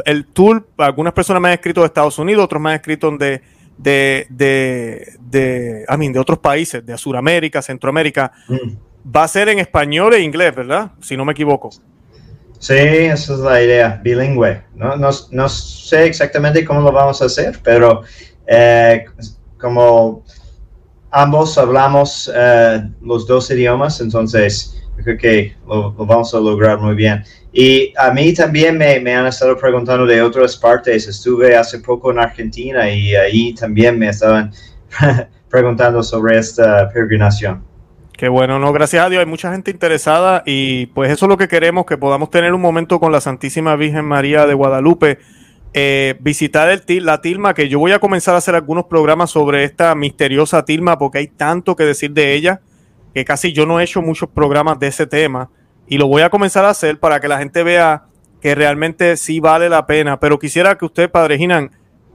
el 0.05 0.27
tour, 0.27 0.67
algunas 0.77 1.13
personas 1.13 1.41
me 1.41 1.49
han 1.49 1.55
escrito 1.55 1.83
de 1.83 1.87
Estados 1.87 2.19
Unidos, 2.19 2.45
otros 2.45 2.61
me 2.61 2.71
han 2.71 2.77
escrito 2.77 3.13
de, 3.13 3.43
de, 3.77 4.27
de, 4.31 5.15
de, 5.21 5.85
I 5.89 5.97
mean, 5.97 6.13
de 6.13 6.19
otros 6.19 6.39
países, 6.39 6.85
de 6.85 6.97
Sudamérica, 6.97 7.63
Centroamérica, 7.63 8.33
mm. 8.49 9.11
va 9.15 9.25
a 9.25 9.29
ser 9.29 9.49
en 9.49 9.59
español 9.59 10.15
e 10.15 10.21
inglés, 10.21 10.55
¿verdad? 10.55 10.93
Si 11.01 11.17
no 11.17 11.25
me 11.25 11.33
equivoco. 11.33 11.71
Sí, 12.59 12.73
esa 12.73 13.35
es 13.35 13.41
la 13.41 13.63
idea, 13.63 14.01
bilingüe. 14.03 14.63
No, 14.75 14.97
no, 14.97 15.11
no 15.31 15.49
sé 15.49 16.07
exactamente 16.07 16.65
cómo 16.65 16.81
lo 16.81 16.93
vamos 16.93 17.21
a 17.21 17.27
hacer, 17.27 17.59
pero 17.63 18.03
eh, 18.47 19.05
como 19.61 20.25
ambos 21.11 21.59
hablamos 21.59 22.31
eh, 22.35 22.89
los 23.03 23.27
dos 23.27 23.51
idiomas, 23.51 24.01
entonces 24.01 24.83
creo 25.03 25.19
que 25.19 25.57
lo, 25.67 25.93
vamos 25.93 26.35
a 26.35 26.41
lograr 26.41 26.79
muy 26.79 26.95
bien. 26.95 27.23
Y 27.57 27.95
a 27.97 28.11
mí 28.11 28.35
también 28.35 28.77
me, 28.77 28.99
me, 28.99 29.15
han 29.15 29.27
estado 29.27 29.57
preguntando 29.57 30.05
de 30.05 30.21
otras 30.21 30.57
partes. 30.57 31.07
Estuve 31.07 31.57
hace 31.57 31.79
poco 31.79 32.11
en 32.11 32.19
Argentina 32.19 32.91
y 32.91 33.15
ahí 33.15 33.55
también 33.55 33.97
me 33.97 34.09
estaban 34.09 34.53
preguntando 35.49 36.03
sobre 36.03 36.39
esta 36.39 36.89
peregrinación. 36.89 37.63
Qué 38.17 38.29
bueno, 38.29 38.59
no, 38.59 38.73
gracias 38.73 39.05
a 39.05 39.09
Dios, 39.09 39.21
hay 39.21 39.27
mucha 39.27 39.51
gente 39.51 39.71
interesada 39.71 40.43
y 40.47 40.87
pues 40.87 41.11
eso 41.11 41.27
es 41.27 41.29
lo 41.29 41.37
que 41.37 41.49
queremos, 41.49 41.85
que 41.85 41.97
podamos 41.97 42.31
tener 42.31 42.55
un 42.55 42.61
momento 42.61 43.01
con 43.01 43.11
la 43.11 43.21
Santísima 43.21 43.75
Virgen 43.75 44.05
María 44.05 44.47
de 44.47 44.55
Guadalupe 44.55 45.19
eh, 45.77 46.15
visitar 46.21 46.69
el, 46.71 47.05
la 47.05 47.21
tilma, 47.21 47.53
que 47.53 47.69
yo 47.69 47.81
voy 47.81 47.91
a 47.91 47.99
comenzar 47.99 48.37
a 48.37 48.39
hacer 48.39 48.55
algunos 48.55 48.85
programas 48.85 49.31
sobre 49.31 49.65
esta 49.65 49.93
misteriosa 49.97 50.65
tilma, 50.65 50.97
porque 50.99 51.19
hay 51.19 51.27
tanto 51.27 51.75
que 51.75 51.83
decir 51.83 52.13
de 52.13 52.35
ella, 52.35 52.61
que 53.13 53.25
casi 53.25 53.53
yo 53.53 53.67
no 53.67 53.81
he 53.81 53.85
hecho 53.85 54.01
muchos 54.01 54.29
programas 54.29 54.79
de 54.79 54.87
ese 54.87 55.09
tema, 55.09 55.51
y 55.87 55.99
lo 55.99 56.07
voy 56.07 56.23
a 56.23 56.31
comenzar 56.31 56.65
a 56.65 56.71
hacer 56.71 56.99
para 56.99 57.21
que 57.21 57.29
la 57.29 57.39
gente 57.39 57.63
vea 57.63 58.05
que 58.41 58.55
realmente 58.55 59.17
sí 59.17 59.41
vale 59.41 59.69
la 59.69 59.87
pena. 59.87 60.21
Pero 60.21 60.39
quisiera 60.39 60.77
que 60.77 60.85
usted, 60.85 61.11
Padre 61.11 61.39
Ginan, 61.39 61.71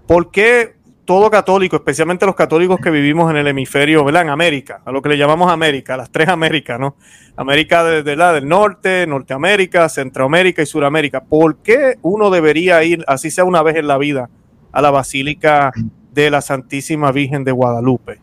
¿por 0.07 0.31
qué 0.31 0.75
todo 1.09 1.31
católico, 1.31 1.75
especialmente 1.75 2.27
los 2.27 2.35
católicos 2.35 2.79
que 2.79 2.91
vivimos 2.91 3.31
en 3.31 3.37
el 3.37 3.47
hemisferio, 3.47 4.05
¿verdad? 4.05 4.21
En 4.21 4.29
América, 4.29 4.81
a 4.85 4.91
lo 4.91 5.01
que 5.01 5.09
le 5.09 5.17
llamamos 5.17 5.51
América, 5.51 5.97
las 5.97 6.11
tres 6.11 6.27
Américas, 6.29 6.79
¿no? 6.79 6.97
América 7.35 7.83
de, 7.83 8.15
la 8.15 8.31
del 8.31 8.47
norte, 8.47 9.07
Norteamérica, 9.07 9.89
Centroamérica 9.89 10.61
y 10.61 10.67
Suramérica. 10.67 11.23
¿Por 11.23 11.63
qué 11.63 11.95
uno 12.03 12.29
debería 12.29 12.83
ir, 12.83 13.03
así 13.07 13.31
sea 13.31 13.43
una 13.43 13.63
vez 13.63 13.77
en 13.77 13.87
la 13.87 13.97
vida, 13.97 14.29
a 14.71 14.83
la 14.83 14.91
Basílica 14.91 15.71
de 16.13 16.29
la 16.29 16.41
Santísima 16.41 17.11
Virgen 17.11 17.43
de 17.43 17.53
Guadalupe? 17.53 18.19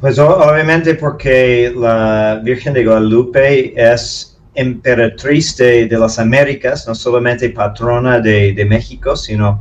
Pues 0.00 0.18
obviamente 0.18 0.94
porque 0.94 1.74
la 1.76 2.40
Virgen 2.42 2.72
de 2.72 2.86
Guadalupe 2.86 3.74
es 3.76 4.37
emperatriz 4.58 5.56
de, 5.56 5.88
las 5.88 6.18
Américas, 6.18 6.86
no 6.88 6.94
solamente 6.94 7.50
patrona 7.50 8.18
de, 8.18 8.66
México, 8.68 9.14
sino 9.14 9.60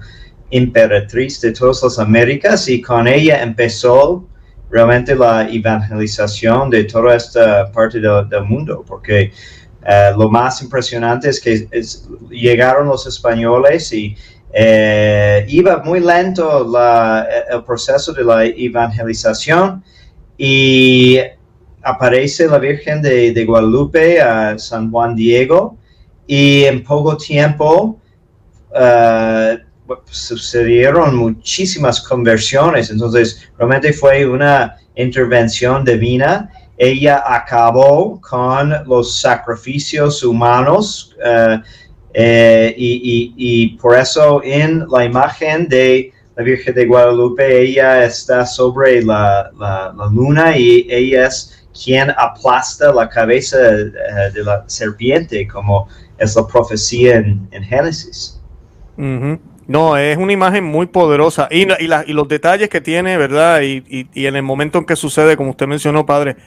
emperatriz 0.49 1.39
de 1.41 1.51
todas 1.51 1.83
las 1.83 1.99
Américas 1.99 2.67
y 2.67 2.81
con 2.81 3.07
ella 3.07 3.43
empezó 3.43 4.27
realmente 4.71 5.15
la 5.15 5.47
evangelización 5.49 6.71
de 6.71 6.85
toda 6.85 7.15
esta 7.15 7.71
parte 7.71 7.99
del 7.99 8.43
mundo, 8.43 8.83
porque 8.87 9.31
eh, 9.85 10.11
lo 10.17 10.29
más 10.29 10.63
impresionante 10.63 11.29
es 11.29 11.39
que 11.39 11.67
llegaron 12.31 12.87
los 12.87 13.05
españoles 13.05 13.93
y 13.93 14.15
eh, 14.51 15.45
iba 15.47 15.83
muy 15.83 15.99
lento 15.99 16.65
el 17.51 17.63
proceso 17.63 18.13
de 18.13 18.23
la 18.23 18.45
evangelización 18.45 19.83
y 20.37 21.19
aparece 21.87 22.47
la 22.47 22.59
Virgen 22.59 23.01
de, 23.01 23.45
Guadalupe 23.45 24.21
a 24.21 24.59
San 24.59 24.91
Juan 24.91 25.15
Diego 25.15 25.77
y 26.27 26.65
en 26.65 26.83
poco 26.83 27.15
tiempo 27.15 27.97
uh, 28.71 29.93
sucedieron 30.05 31.15
muchísimas 31.15 32.01
conversiones, 32.01 32.89
entonces 32.89 33.49
realmente 33.57 33.93
fue 33.93 34.27
una 34.27 34.75
intervención 34.95 35.85
divina. 35.85 36.51
Ella 36.77 37.23
acabó 37.25 38.19
con 38.19 38.73
los 38.85 39.19
sacrificios 39.21 40.23
humanos 40.23 41.15
eh, 42.13 42.73
y, 42.77 43.33
y, 43.37 43.67
por 43.77 43.97
eso 43.97 44.41
en 44.43 44.85
la 44.89 45.05
imagen 45.05 45.67
de 45.69 46.11
la 46.37 46.43
Virgen 46.43 46.75
de 46.75 46.85
Guadalupe, 46.85 47.61
ella 47.61 48.05
está 48.05 48.45
sobre 48.45 49.03
la, 49.03 49.49
la, 49.59 50.09
luna 50.13 50.55
y 50.55 50.85
ella 50.87 51.27
es 51.27 51.56
quien 51.83 52.09
aplasta 52.17 52.93
la 52.93 53.07
cabeza 53.09 53.57
uh, 53.57 54.33
de 54.33 54.43
la 54.43 54.63
serpiente, 54.67 55.47
como 55.47 55.87
es 56.17 56.35
la 56.35 56.47
profecía 56.47 57.17
en, 57.17 57.47
en 57.51 57.63
Génesis. 57.63 58.39
Uh 58.97 59.37
no, 59.67 59.97
es 59.97 60.17
una 60.17 60.31
imagen 60.31 60.63
muy 60.63 60.85
poderosa 60.85 61.49
y, 61.51 61.67
y, 61.83 62.13
los 62.13 62.27
detalles 62.29 62.69
que 62.69 62.79
tiene, 62.79 63.17
¿verdad? 63.17 63.61
Y, 63.61 64.07
en 64.13 64.35
el 64.37 64.43
momento 64.43 64.79
en 64.79 64.85
que 64.85 64.95
sucede, 64.95 65.35
como 65.35 65.51
usted 65.51 65.67
mencionó, 65.67 66.05
padre, 66.05 66.37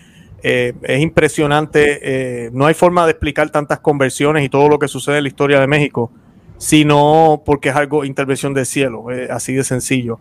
eh, 0.42 0.72
es 0.82 1.00
impresionante. 1.00 1.98
Eh, 2.02 2.50
no 2.54 2.64
hay 2.64 2.72
forma 2.72 3.04
de 3.04 3.10
explicar 3.10 3.50
tantas 3.50 3.80
conversiones 3.80 4.42
y 4.42 4.48
todo 4.48 4.68
lo 4.70 4.78
que 4.78 4.88
sucede 4.88 5.18
en 5.18 5.24
la 5.24 5.28
historia 5.28 5.60
de 5.60 5.66
México, 5.66 6.10
sino 6.56 7.42
porque 7.44 7.68
es 7.68 7.76
algo, 7.76 8.06
intervención 8.06 8.54
del 8.54 8.64
cielo, 8.64 9.10
eh, 9.10 9.28
así 9.30 9.52
de 9.52 9.64
sencillo. 9.64 10.18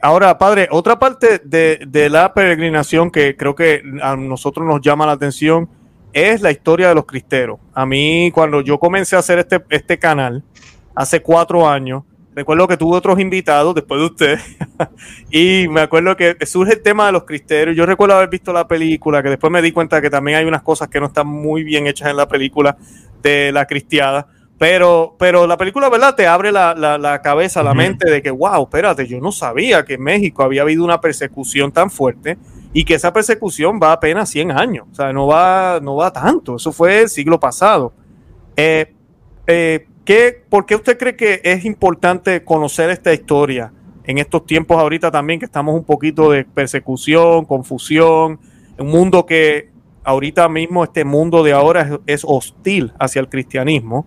Ahora, 0.00 0.38
padre, 0.38 0.68
otra 0.70 0.98
parte 0.98 1.40
de, 1.44 1.80
de, 1.86 2.08
la 2.08 2.32
peregrinación 2.32 3.10
que 3.10 3.36
creo 3.36 3.54
que 3.54 3.82
a 4.02 4.16
nosotros 4.16 4.66
nos 4.66 4.80
llama 4.80 5.06
la 5.06 5.12
atención 5.12 5.68
es 6.12 6.40
la 6.40 6.50
historia 6.50 6.88
de 6.88 6.94
los 6.94 7.06
cristeros. 7.06 7.60
A 7.74 7.84
mí, 7.86 8.30
cuando 8.32 8.60
yo 8.62 8.78
comencé 8.78 9.16
a 9.16 9.20
hacer 9.20 9.38
este, 9.38 9.62
este 9.68 9.98
canal, 9.98 10.42
hace 10.94 11.20
cuatro 11.20 11.68
años, 11.68 12.04
Recuerdo 12.32 12.68
que 12.68 12.76
tuve 12.76 12.96
otros 12.96 13.18
invitados 13.18 13.74
después 13.74 14.00
de 14.00 14.06
usted 14.06 14.38
y 15.30 15.66
me 15.68 15.80
acuerdo 15.80 16.16
que 16.16 16.36
surge 16.46 16.74
el 16.74 16.82
tema 16.82 17.06
de 17.06 17.12
los 17.12 17.24
criterios. 17.24 17.76
Yo 17.76 17.84
recuerdo 17.86 18.14
haber 18.14 18.28
visto 18.28 18.52
la 18.52 18.68
película, 18.68 19.20
que 19.22 19.30
después 19.30 19.52
me 19.52 19.60
di 19.60 19.72
cuenta 19.72 20.00
que 20.00 20.10
también 20.10 20.38
hay 20.38 20.44
unas 20.44 20.62
cosas 20.62 20.88
que 20.88 21.00
no 21.00 21.06
están 21.06 21.26
muy 21.26 21.64
bien 21.64 21.88
hechas 21.88 22.08
en 22.08 22.16
la 22.16 22.28
película 22.28 22.76
de 23.20 23.50
la 23.50 23.66
cristiada. 23.66 24.28
Pero, 24.60 25.16
pero 25.18 25.46
la 25.46 25.56
película, 25.56 25.88
¿verdad? 25.88 26.14
Te 26.14 26.26
abre 26.26 26.52
la, 26.52 26.74
la, 26.74 27.22
cabeza, 27.22 27.62
la 27.62 27.72
mente 27.72 28.10
de 28.10 28.20
que, 28.20 28.30
wow, 28.30 28.64
espérate, 28.64 29.06
yo 29.06 29.18
no 29.18 29.32
sabía 29.32 29.86
que 29.86 29.94
en 29.94 30.02
México 30.02 30.42
había 30.42 30.60
habido 30.60 30.84
una 30.84 31.00
persecución 31.00 31.72
tan 31.72 31.90
fuerte 31.90 32.36
y 32.74 32.84
que 32.84 32.92
esa 32.92 33.10
persecución 33.10 33.80
va 33.82 33.92
apenas 33.92 34.28
100 34.28 34.50
años. 34.50 34.86
O 34.92 34.94
sea, 34.94 35.14
no 35.14 35.26
va, 35.26 35.80
no 35.80 35.96
va 35.96 36.12
tanto. 36.12 36.56
Eso 36.56 36.72
fue 36.72 37.00
el 37.00 37.08
siglo 37.08 37.40
pasado. 37.40 37.94
Eh, 38.54 38.92
eh, 39.46 39.86
¿Por 40.50 40.66
qué 40.66 40.76
usted 40.76 40.98
cree 40.98 41.16
que 41.16 41.40
es 41.42 41.64
importante 41.64 42.44
conocer 42.44 42.90
esta 42.90 43.14
historia 43.14 43.72
en 44.04 44.18
estos 44.18 44.44
tiempos 44.44 44.76
ahorita 44.76 45.10
también 45.10 45.38
que 45.40 45.46
estamos 45.46 45.74
un 45.74 45.84
poquito 45.84 46.30
de 46.30 46.44
persecución, 46.44 47.46
confusión, 47.46 48.38
un 48.78 48.88
mundo 48.88 49.24
que 49.24 49.70
ahorita 50.04 50.50
mismo, 50.50 50.84
este 50.84 51.06
mundo 51.06 51.42
de 51.42 51.52
ahora 51.52 51.98
es, 52.06 52.24
hostil 52.26 52.92
hacia 52.98 53.20
el 53.20 53.30
cristianismo? 53.30 54.04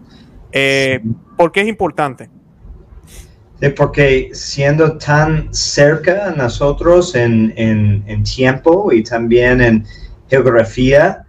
Eh, 0.53 1.01
¿Por 1.37 1.51
qué 1.51 1.61
es 1.61 1.67
importante? 1.67 2.29
porque 3.77 4.29
siendo 4.33 4.97
tan 4.97 5.53
cerca 5.53 6.27
a 6.27 6.31
nosotros 6.31 7.15
en, 7.15 7.53
en 7.55 8.23
tiempo 8.23 8.91
y 8.91 9.01
también 9.03 9.61
en 9.61 9.85
geografía, 10.29 11.23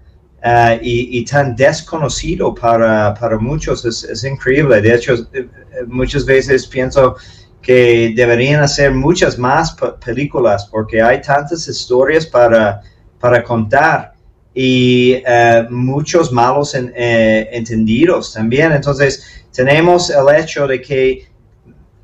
Uh, 0.45 0.77
y, 0.83 1.25
tan 1.25 1.57
desconocido 1.57 2.55
para, 2.55 3.15
para 3.15 3.39
muchos 3.39 3.83
es, 3.87 4.05
es, 4.05 4.25
increíble. 4.25 4.83
De 4.83 4.95
hecho, 4.95 5.15
eh, 5.33 5.49
muchas 5.87 6.27
veces 6.27 6.67
pienso 6.67 7.17
que 7.63 8.13
deberían 8.15 8.61
hacer 8.61 8.93
muchas 8.93 9.39
más 9.39 9.75
películas 10.05 10.69
porque 10.71 11.01
hay 11.01 11.23
tantas 11.23 11.67
historias 11.67 12.27
para, 12.27 12.83
para 13.19 13.43
contar 13.43 14.13
y 14.55 15.17
uh, 15.17 15.71
muchos 15.71 16.33
malos 16.33 16.75
eh, 16.75 17.49
entendidos 17.53 18.33
también. 18.33 18.73
Entonces, 18.73 19.45
tenemos 19.53 20.11
el 20.11 20.35
hecho 20.37 20.67
de 20.67 20.81
que 20.81 21.27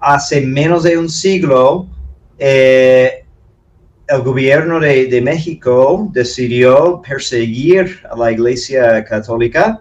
hace 0.01 0.41
menos 0.41 0.83
de 0.83 0.99
un 0.99 1.09
siglo 1.09 1.87
eh, 2.39 3.25
el 4.09 4.23
gobierno 4.23 4.81
de, 4.81 5.21
México 5.23 6.09
decidió 6.13 7.01
perseguir 7.07 8.01
a 8.11 8.17
la 8.17 8.33
Iglesia 8.33 9.05
Católica 9.05 9.81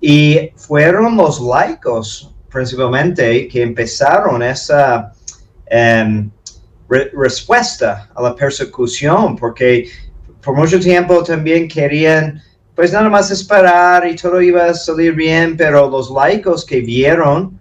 y 0.00 0.50
fueron 0.54 1.16
los 1.16 1.40
laicos 1.40 2.32
principalmente 2.50 3.48
que 3.48 3.62
empezaron 3.62 4.42
esa 4.42 5.12
em, 5.66 6.30
respuesta 6.88 8.08
a 8.14 8.22
la 8.22 8.36
persecución 8.36 9.34
porque 9.34 9.88
por 10.42 10.54
mucho 10.54 10.78
tiempo 10.80 11.22
también 11.22 11.68
querían 11.68 12.42
pues 12.74 12.92
nada 12.92 13.08
más 13.08 13.30
esperar 13.32 14.06
y 14.06 14.14
todo 14.14 14.40
iba 14.40 14.66
a 14.66 14.74
salir 14.74 15.12
bien, 15.12 15.56
pero 15.56 15.90
los 15.90 16.10
laicos 16.10 16.64
que 16.64 16.80
vieron 16.80 17.58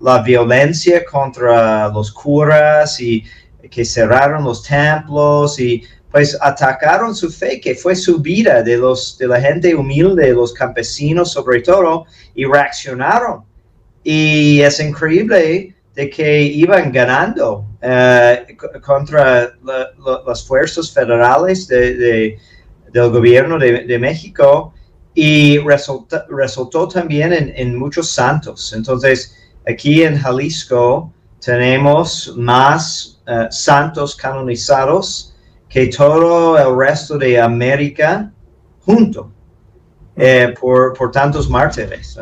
la 0.00 0.22
violencia 0.22 1.04
contra 1.04 1.88
los 1.88 2.12
curas 2.12 3.00
y 3.00 3.24
que 3.68 3.84
cerraron 3.84 4.44
los 4.44 4.62
templos 4.62 5.58
y 5.58 5.82
pues 6.10 6.38
atacaron 6.40 7.14
su 7.14 7.30
fe, 7.30 7.60
que 7.60 7.74
fue 7.74 7.96
su 7.96 8.18
vida 8.18 8.62
de, 8.62 8.76
los, 8.76 9.18
de 9.18 9.26
la 9.26 9.40
gente 9.40 9.74
humilde, 9.74 10.32
los 10.32 10.52
campesinos 10.52 11.32
sobre 11.32 11.62
todo, 11.62 12.06
y 12.34 12.44
reaccionaron. 12.44 13.44
Y 14.02 14.60
es 14.60 14.80
increíble 14.80 15.74
de 15.94 16.08
que 16.08 16.42
iban 16.42 16.92
ganando 16.92 17.66
eh, 17.80 18.56
contra 18.84 19.52
las 20.26 20.46
fuerzas 20.46 20.92
federales 20.92 21.66
de, 21.68 22.38
del 22.92 23.10
gobierno 23.10 23.58
de, 23.58 23.98
México 23.98 24.72
y 25.14 25.58
resultó 25.58 26.88
también 26.88 27.32
en, 27.32 27.52
en 27.56 27.76
muchos 27.76 28.10
santos. 28.10 28.72
Entonces, 28.72 29.36
aquí 29.66 30.02
en 30.02 30.16
Jalisco 30.16 31.12
tenemos 31.40 32.34
más 32.36 33.20
eh, 33.26 33.46
santos 33.50 34.14
canonizados 34.14 35.34
que 35.68 35.86
todo 35.86 36.58
el 36.58 36.76
resto 36.76 37.16
de 37.16 37.40
América 37.40 38.32
junto 38.84 39.30
eh, 40.16 40.52
por, 40.60 40.94
por, 40.94 41.10
tantos 41.10 41.48
mártires. 41.48 42.18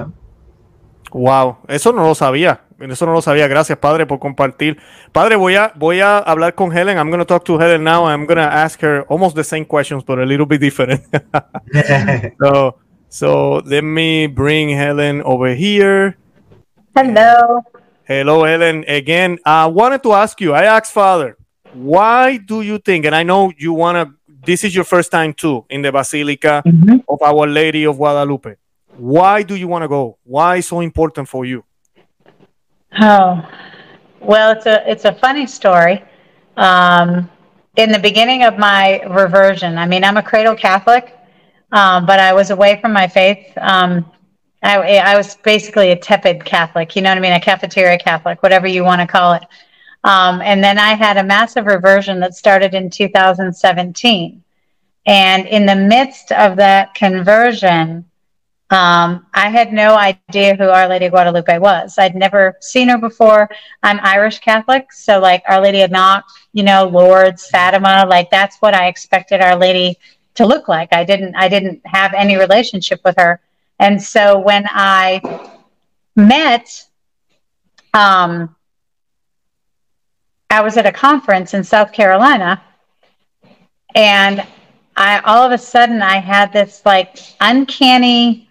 Wow, 1.11 1.57
eso 1.67 1.93
no 1.93 2.07
lo 2.07 2.15
sabía. 2.15 2.61
Eso 2.81 3.07
no 3.07 3.13
lo 3.13 3.23
sabía. 3.23 3.49
Gracias, 3.49 3.79
padre, 3.79 4.07
por 4.07 4.21
compartir. 4.21 4.79
Padre, 5.13 5.35
voy 5.37 5.57
a, 5.57 5.73
voy 5.75 6.01
a 6.01 6.19
hablar 6.19 6.55
con 6.55 6.71
Helen. 6.71 6.97
I'm 6.97 7.11
going 7.11 7.19
to 7.19 7.27
talk 7.27 7.45
to 7.45 7.59
Helen 7.59 7.83
now. 7.83 8.07
I'm 8.07 8.25
going 8.25 8.37
to 8.37 8.43
ask 8.43 8.81
her 8.83 9.05
almost 9.09 9.35
the 9.35 9.43
same 9.43 9.65
questions, 9.65 10.05
but 10.05 10.19
a 10.19 10.25
little 10.25 10.47
bit 10.47 10.61
different. 10.61 11.03
so, 12.41 12.77
so 13.09 13.63
let 13.65 13.83
me 13.83 14.29
bring 14.29 14.69
Helen 14.69 15.23
over 15.23 15.55
here. 15.55 16.17
Hello. 16.95 17.63
Hello, 18.05 18.45
Helen. 18.45 18.85
Again, 18.87 19.39
I 19.45 19.67
wanted 19.67 20.03
to 20.05 20.13
ask 20.13 20.41
you. 20.41 20.55
I 20.55 20.65
asked 20.65 20.93
Father, 20.93 21.37
why 21.75 22.37
do 22.37 22.63
you 22.63 22.79
think? 22.79 23.05
And 23.05 23.15
I 23.15 23.23
know 23.23 23.53
you 23.59 23.73
want 23.73 23.97
to. 23.97 24.15
This 24.47 24.65
is 24.65 24.75
your 24.75 24.85
first 24.85 25.11
time 25.11 25.35
too 25.35 25.67
in 25.69 25.83
the 25.83 25.93
Basilica 25.93 26.63
mm-hmm. 26.65 26.99
of 27.09 27.21
Our 27.23 27.47
Lady 27.47 27.85
of 27.85 27.97
Guadalupe. 27.97 28.55
Why 28.97 29.43
do 29.43 29.57
you 29.57 29.69
want 29.69 29.83
to 29.83 29.89
go? 29.89 30.17
Why 30.25 30.57
is 30.57 30.67
so 30.67 30.81
important 30.81 31.29
for 31.29 31.45
you? 31.45 31.65
Oh, 33.00 33.49
well, 34.21 34.50
it's 34.50 34.67
a 34.67 34.90
it's 34.90 35.05
a 35.05 35.12
funny 35.12 35.47
story. 35.47 36.02
Um, 36.57 37.31
in 37.76 37.93
the 37.93 37.99
beginning 37.99 38.43
of 38.43 38.59
my 38.59 39.00
reversion, 39.02 39.78
I 39.78 39.87
mean, 39.87 40.02
I'm 40.02 40.17
a 40.17 40.23
cradle 40.23 40.57
Catholic, 40.57 41.17
um, 41.71 42.07
but 42.07 42.19
I 42.19 42.33
was 42.33 42.50
away 42.50 42.81
from 42.81 42.93
my 42.93 43.07
faith. 43.07 43.47
Um, 43.57 44.11
I, 44.64 44.99
I, 44.99 45.17
was 45.17 45.37
basically 45.37 45.93
a 45.93 45.97
tepid 45.97 46.45
Catholic, 46.45 46.97
you 46.97 47.02
know 47.02 47.11
what 47.11 47.19
I 47.19 47.21
mean? 47.21 47.33
A 47.33 47.40
cafeteria 47.40 47.97
Catholic, 47.97 48.43
whatever 48.43 48.67
you 48.67 48.83
want 48.83 49.00
to 49.00 49.07
call 49.07 49.35
it. 49.35 49.45
Um, 50.02 50.40
and 50.43 50.64
then 50.64 50.78
I 50.78 50.95
had 50.95 51.17
a 51.17 51.23
massive 51.23 51.67
reversion 51.67 52.19
that 52.21 52.35
started 52.35 52.75
in 52.75 52.90
2017. 52.90 54.43
And 55.07 55.47
in 55.47 55.64
the 55.64 55.76
midst 55.76 56.33
of 56.33 56.57
that 56.57 56.95
conversion, 56.95 58.05
um, 58.71 59.27
I 59.33 59.49
had 59.49 59.73
no 59.73 59.97
idea 59.97 60.55
who 60.55 60.65
Our 60.65 60.89
Lady 60.89 61.07
of 61.07 61.13
Guadalupe 61.13 61.59
was. 61.59 61.97
I'd 61.99 62.15
never 62.15 62.55
seen 62.61 62.89
her 62.91 62.99
before. 62.99 63.49
I'm 63.83 63.99
Irish 64.03 64.41
Catholic, 64.41 64.93
so 64.93 65.19
like 65.19 65.43
Our 65.49 65.63
Lady 65.63 65.81
of 65.81 65.91
Knock, 65.91 66.27
you 66.53 66.63
know, 66.63 66.87
Lourdes, 66.87 67.49
Fatima, 67.49 68.05
like 68.09 68.31
that's 68.31 68.59
what 68.59 68.75
I 68.75 68.89
expected 68.89 69.41
Our 69.41 69.57
Lady 69.57 69.97
to 70.35 70.47
look 70.47 70.69
like. 70.69 70.93
I 70.93 71.03
didn't 71.03 71.35
I 71.35 71.49
didn't 71.49 71.81
have 71.87 72.13
any 72.13 72.37
relationship 72.37 73.01
with 73.05 73.17
her. 73.17 73.41
And 73.79 74.01
so 74.03 74.39
when 74.39 74.67
I 74.69 75.23
met 76.15 76.85
um 77.95 78.55
I 80.51 80.61
was 80.61 80.77
at 80.77 80.85
a 80.85 80.93
conference 80.93 81.55
in 81.55 81.65
South 81.65 81.93
Carolina 81.93 82.63
and 83.95 84.47
I 84.95 85.21
all 85.21 85.43
of 85.43 85.53
a 85.53 85.59
sudden 85.59 86.03
I 86.03 86.19
had 86.19 86.53
this 86.53 86.83
like 86.85 87.19
uncanny 87.41 88.48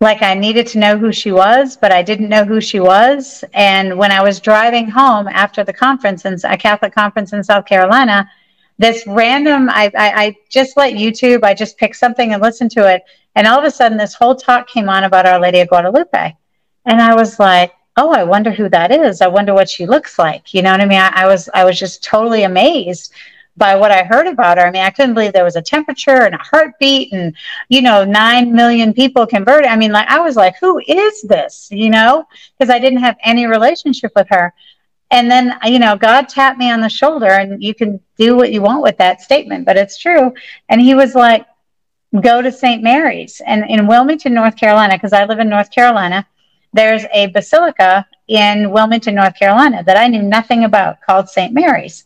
like 0.00 0.22
I 0.22 0.32
needed 0.32 0.66
to 0.68 0.78
know 0.78 0.96
who 0.96 1.12
she 1.12 1.30
was, 1.30 1.76
but 1.76 1.92
I 1.92 2.02
didn't 2.02 2.30
know 2.30 2.44
who 2.44 2.60
she 2.60 2.80
was. 2.80 3.44
And 3.52 3.98
when 3.98 4.10
I 4.10 4.22
was 4.22 4.40
driving 4.40 4.88
home 4.88 5.28
after 5.28 5.62
the 5.62 5.74
conference 5.74 6.24
in 6.24 6.38
a 6.44 6.56
Catholic 6.56 6.94
conference 6.94 7.34
in 7.34 7.44
South 7.44 7.66
Carolina, 7.66 8.28
this 8.78 9.06
random 9.06 9.68
I, 9.68 9.92
I, 9.94 10.24
I 10.24 10.36
just 10.48 10.78
let 10.78 10.94
YouTube, 10.94 11.44
I 11.44 11.52
just 11.52 11.76
picked 11.76 11.96
something 11.96 12.32
and 12.32 12.40
listened 12.40 12.70
to 12.72 12.90
it. 12.90 13.02
And 13.34 13.46
all 13.46 13.58
of 13.58 13.64
a 13.64 13.70
sudden 13.70 13.98
this 13.98 14.14
whole 14.14 14.34
talk 14.34 14.68
came 14.68 14.88
on 14.88 15.04
about 15.04 15.26
Our 15.26 15.38
Lady 15.38 15.60
of 15.60 15.68
Guadalupe. 15.68 16.34
And 16.86 17.02
I 17.02 17.14
was 17.14 17.38
like, 17.38 17.74
oh, 17.98 18.10
I 18.10 18.24
wonder 18.24 18.50
who 18.50 18.70
that 18.70 18.90
is. 18.90 19.20
I 19.20 19.26
wonder 19.26 19.52
what 19.52 19.68
she 19.68 19.84
looks 19.84 20.18
like. 20.18 20.54
You 20.54 20.62
know 20.62 20.70
what 20.72 20.80
I 20.80 20.86
mean? 20.86 20.98
I, 20.98 21.12
I 21.14 21.26
was 21.26 21.50
I 21.52 21.64
was 21.64 21.78
just 21.78 22.02
totally 22.02 22.44
amazed 22.44 23.12
by 23.56 23.74
what 23.74 23.90
I 23.90 24.04
heard 24.04 24.26
about 24.26 24.58
her. 24.58 24.66
I 24.66 24.70
mean, 24.70 24.82
I 24.82 24.90
couldn't 24.90 25.14
believe 25.14 25.32
there 25.32 25.44
was 25.44 25.56
a 25.56 25.62
temperature 25.62 26.22
and 26.22 26.34
a 26.34 26.38
heartbeat 26.38 27.12
and, 27.12 27.34
you 27.68 27.82
know, 27.82 28.04
9 28.04 28.52
million 28.54 28.94
people 28.94 29.26
converted. 29.26 29.68
I 29.68 29.76
mean, 29.76 29.92
like, 29.92 30.08
I 30.08 30.20
was 30.20 30.36
like, 30.36 30.56
who 30.60 30.80
is 30.86 31.22
this? 31.22 31.68
You 31.70 31.90
know, 31.90 32.26
because 32.58 32.70
I 32.70 32.78
didn't 32.78 33.00
have 33.00 33.16
any 33.22 33.46
relationship 33.46 34.12
with 34.16 34.28
her. 34.30 34.54
And 35.10 35.30
then, 35.30 35.58
you 35.64 35.78
know, 35.78 35.96
God 35.96 36.28
tapped 36.28 36.58
me 36.58 36.70
on 36.70 36.80
the 36.80 36.88
shoulder 36.88 37.26
and 37.26 37.62
you 37.62 37.74
can 37.74 38.00
do 38.16 38.36
what 38.36 38.52
you 38.52 38.62
want 38.62 38.82
with 38.82 38.96
that 38.98 39.20
statement, 39.20 39.66
but 39.66 39.76
it's 39.76 39.98
true. 39.98 40.32
And 40.68 40.80
he 40.80 40.94
was 40.94 41.14
like, 41.14 41.46
go 42.20 42.40
to 42.40 42.52
St. 42.52 42.82
Mary's. 42.82 43.40
And 43.44 43.68
in 43.68 43.86
Wilmington, 43.86 44.34
North 44.34 44.56
Carolina, 44.56 44.94
because 44.94 45.12
I 45.12 45.24
live 45.24 45.40
in 45.40 45.48
North 45.48 45.70
Carolina, 45.70 46.26
there's 46.72 47.04
a 47.12 47.26
basilica 47.26 48.06
in 48.28 48.70
Wilmington, 48.70 49.16
North 49.16 49.36
Carolina 49.36 49.82
that 49.84 49.96
I 49.96 50.06
knew 50.06 50.22
nothing 50.22 50.64
about 50.64 51.00
called 51.00 51.28
St. 51.28 51.52
Mary's. 51.52 52.04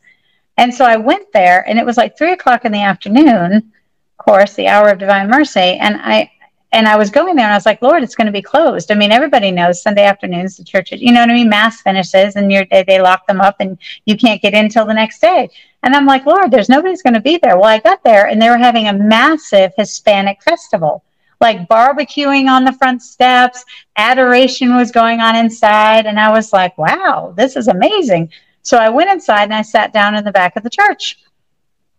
And 0.56 0.73
so 0.73 0.84
I 0.84 0.96
went 0.96 1.32
there, 1.32 1.68
and 1.68 1.78
it 1.78 1.87
was 1.87 1.96
like 1.96 2.16
three 2.16 2.32
o'clock 2.32 2.64
in 2.64 2.73
the 2.73 2.82
afternoon, 2.82 3.52
of 3.54 4.25
course, 4.25 4.54
the 4.54 4.69
hour 4.69 4.88
of 4.88 4.99
divine 4.99 5.28
mercy. 5.28 5.78
And 5.78 5.97
I 5.97 6.30
and 6.73 6.88
I 6.88 6.97
was 6.97 7.10
going 7.10 7.36
there, 7.36 7.45
and 7.45 7.52
I 7.52 7.56
was 7.56 7.67
like, 7.67 7.82
Lord, 7.82 8.02
it's 8.02 8.17
going 8.17 8.26
to 8.26 8.32
be 8.32 8.43
closed. 8.43 8.90
I 8.90 8.97
mean, 8.97 9.12
everybody 9.12 9.52
knows 9.52 9.80
Sunday 9.80 10.04
afternoons 10.04 10.56
the 10.56 10.64
church, 10.64 10.90
you 10.90 11.12
know 11.12 11.21
what 11.21 11.30
I 11.30 11.34
mean? 11.34 11.49
Mass 11.49 11.80
finishes, 11.82 12.34
and 12.34 12.50
you're, 12.50 12.67
they, 12.69 12.82
they 12.82 13.00
lock 13.00 13.28
them 13.28 13.40
up, 13.40 13.56
and 13.60 13.78
you 14.06 14.17
can't 14.17 14.43
get 14.43 14.54
in 14.54 14.69
till 14.69 14.84
the 14.84 14.93
next 14.93 15.21
day. 15.21 15.49
And 15.84 15.95
I'm 15.95 16.04
like, 16.04 16.26
Lord, 16.26 16.50
there's 16.50 16.69
nobody's 16.69 17.02
going 17.02 17.14
to 17.14 17.21
be 17.21 17.38
there. 17.40 17.56
Well, 17.56 17.71
I 17.71 17.78
got 17.78 18.02
there, 18.02 18.26
and 18.26 18.43
they 18.43 18.50
were 18.50 18.58
having 18.58 18.88
a 18.88 18.93
massive 18.93 19.73
Hispanic 19.76 20.43
festival 20.43 21.04
like 21.40 21.69
barbecuing 21.69 22.49
on 22.49 22.64
the 22.64 22.73
front 22.73 23.02
steps. 23.02 23.64
Adoration 23.97 24.75
was 24.76 24.90
going 24.90 25.21
on 25.21 25.36
inside. 25.36 26.06
And 26.06 26.19
I 26.19 26.30
was 26.30 26.52
like, 26.52 26.76
wow, 26.78 27.34
this 27.36 27.54
is 27.54 27.69
amazing. 27.69 28.30
So 28.64 28.78
I 28.78 28.88
went 28.88 29.10
inside 29.10 29.44
and 29.44 29.54
I 29.54 29.62
sat 29.62 29.92
down 29.92 30.14
in 30.14 30.24
the 30.24 30.32
back 30.32 30.56
of 30.56 30.62
the 30.62 30.70
church. 30.70 31.18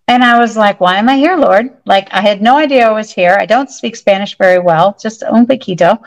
And 0.08 0.24
I 0.24 0.38
was 0.38 0.56
like, 0.56 0.80
why 0.80 0.98
am 0.98 1.10
I 1.10 1.18
here, 1.18 1.36
Lord? 1.36 1.78
Like, 1.86 2.14
I 2.14 2.22
had 2.22 2.40
no 2.42 2.58
idea 2.58 2.88
I 2.88 2.92
was 2.92 3.12
here. 3.12 3.38
I 3.40 3.48
don't 3.48 3.72
speak 3.72 3.96
Spanish 3.96 4.38
very 4.38 4.60
well, 4.60 4.96
just 5.02 5.24
un 5.24 5.48
poquito. 5.48 5.98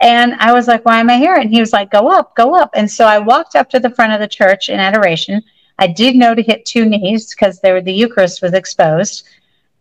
And 0.00 0.34
I 0.34 0.52
was 0.52 0.68
like, 0.68 0.84
why 0.84 1.00
am 1.00 1.08
I 1.08 1.16
here? 1.16 1.36
And 1.36 1.50
he 1.50 1.60
was 1.60 1.72
like, 1.72 1.90
go 1.90 2.08
up, 2.08 2.36
go 2.36 2.54
up. 2.54 2.70
And 2.74 2.90
so 2.90 3.06
I 3.06 3.18
walked 3.18 3.56
up 3.56 3.70
to 3.70 3.80
the 3.80 3.88
front 3.88 4.12
of 4.12 4.20
the 4.20 4.28
church 4.28 4.68
in 4.68 4.78
adoration. 4.78 5.42
I 5.78 5.86
did 5.86 6.16
know 6.16 6.34
to 6.34 6.42
hit 6.42 6.66
two 6.66 6.84
knees 6.84 7.34
because 7.34 7.60
the 7.60 7.82
Eucharist 7.86 8.42
was 8.42 8.52
exposed. 8.52 9.26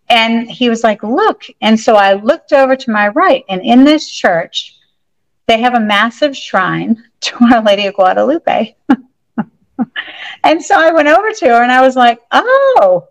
And 0.08 0.50
he 0.50 0.70
was 0.70 0.84
like, 0.84 1.04
look. 1.04 1.44
And 1.62 1.78
so 1.78 1.96
I 1.96 2.14
looked 2.14 2.54
over 2.54 2.78
to 2.78 2.92
my 2.92 3.10
right. 3.10 3.44
And 3.50 3.62
in 3.62 3.84
this 3.84 4.10
church, 4.10 4.78
they 5.48 5.60
have 5.60 5.74
a 5.74 5.80
massive 5.80 6.36
shrine 6.36 7.04
to 7.22 7.36
Our 7.54 7.62
Lady 7.62 7.88
of 7.88 7.96
Guadalupe. 7.96 8.76
and 10.44 10.64
so 10.64 10.76
I 10.76 10.92
went 10.92 11.08
over 11.08 11.32
to 11.32 11.46
her 11.48 11.64
and 11.64 11.72
I 11.72 11.82
was 11.82 11.96
like, 11.96 12.20
oh, 12.32 13.08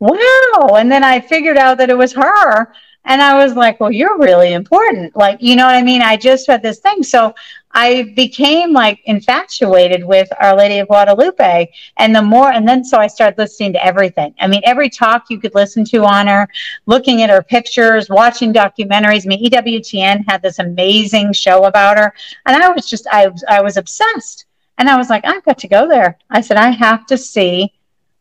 wow. 0.00 0.76
And 0.76 0.90
then 0.90 1.04
I 1.04 1.20
figured 1.20 1.56
out 1.56 1.78
that 1.78 1.90
it 1.90 1.98
was 1.98 2.12
her. 2.12 2.72
And 3.06 3.20
I 3.20 3.34
was 3.34 3.54
like, 3.54 3.80
well, 3.80 3.90
you're 3.90 4.18
really 4.18 4.54
important. 4.54 5.14
Like, 5.14 5.42
you 5.42 5.56
know 5.56 5.66
what 5.66 5.74
I 5.74 5.82
mean? 5.82 6.00
I 6.00 6.16
just 6.16 6.46
had 6.46 6.62
this 6.62 6.78
thing. 6.78 7.02
So 7.02 7.34
I 7.72 8.14
became 8.16 8.72
like 8.72 9.00
infatuated 9.04 10.04
with 10.04 10.28
Our 10.40 10.56
Lady 10.56 10.78
of 10.78 10.88
Guadalupe. 10.88 11.70
And 11.98 12.16
the 12.16 12.22
more, 12.22 12.50
and 12.50 12.66
then 12.66 12.82
so 12.82 12.98
I 12.98 13.08
started 13.08 13.36
listening 13.36 13.74
to 13.74 13.84
everything. 13.84 14.34
I 14.40 14.46
mean, 14.46 14.62
every 14.64 14.88
talk 14.88 15.24
you 15.28 15.38
could 15.38 15.54
listen 15.54 15.84
to 15.86 16.04
on 16.04 16.28
her, 16.28 16.48
looking 16.86 17.20
at 17.20 17.28
her 17.28 17.42
pictures, 17.42 18.08
watching 18.08 18.54
documentaries. 18.54 19.26
I 19.26 19.28
mean, 19.28 19.50
EWTN 19.50 20.24
had 20.26 20.40
this 20.40 20.58
amazing 20.58 21.34
show 21.34 21.64
about 21.64 21.98
her. 21.98 22.14
And 22.46 22.62
I 22.62 22.70
was 22.70 22.88
just, 22.88 23.06
I, 23.10 23.30
I 23.48 23.60
was 23.60 23.76
obsessed. 23.76 24.46
And 24.78 24.88
I 24.88 24.96
was 24.96 25.10
like, 25.10 25.24
I've 25.24 25.44
got 25.44 25.58
to 25.58 25.68
go 25.68 25.88
there. 25.88 26.18
I 26.30 26.40
said, 26.40 26.56
I 26.56 26.70
have 26.70 27.06
to 27.06 27.16
see, 27.16 27.72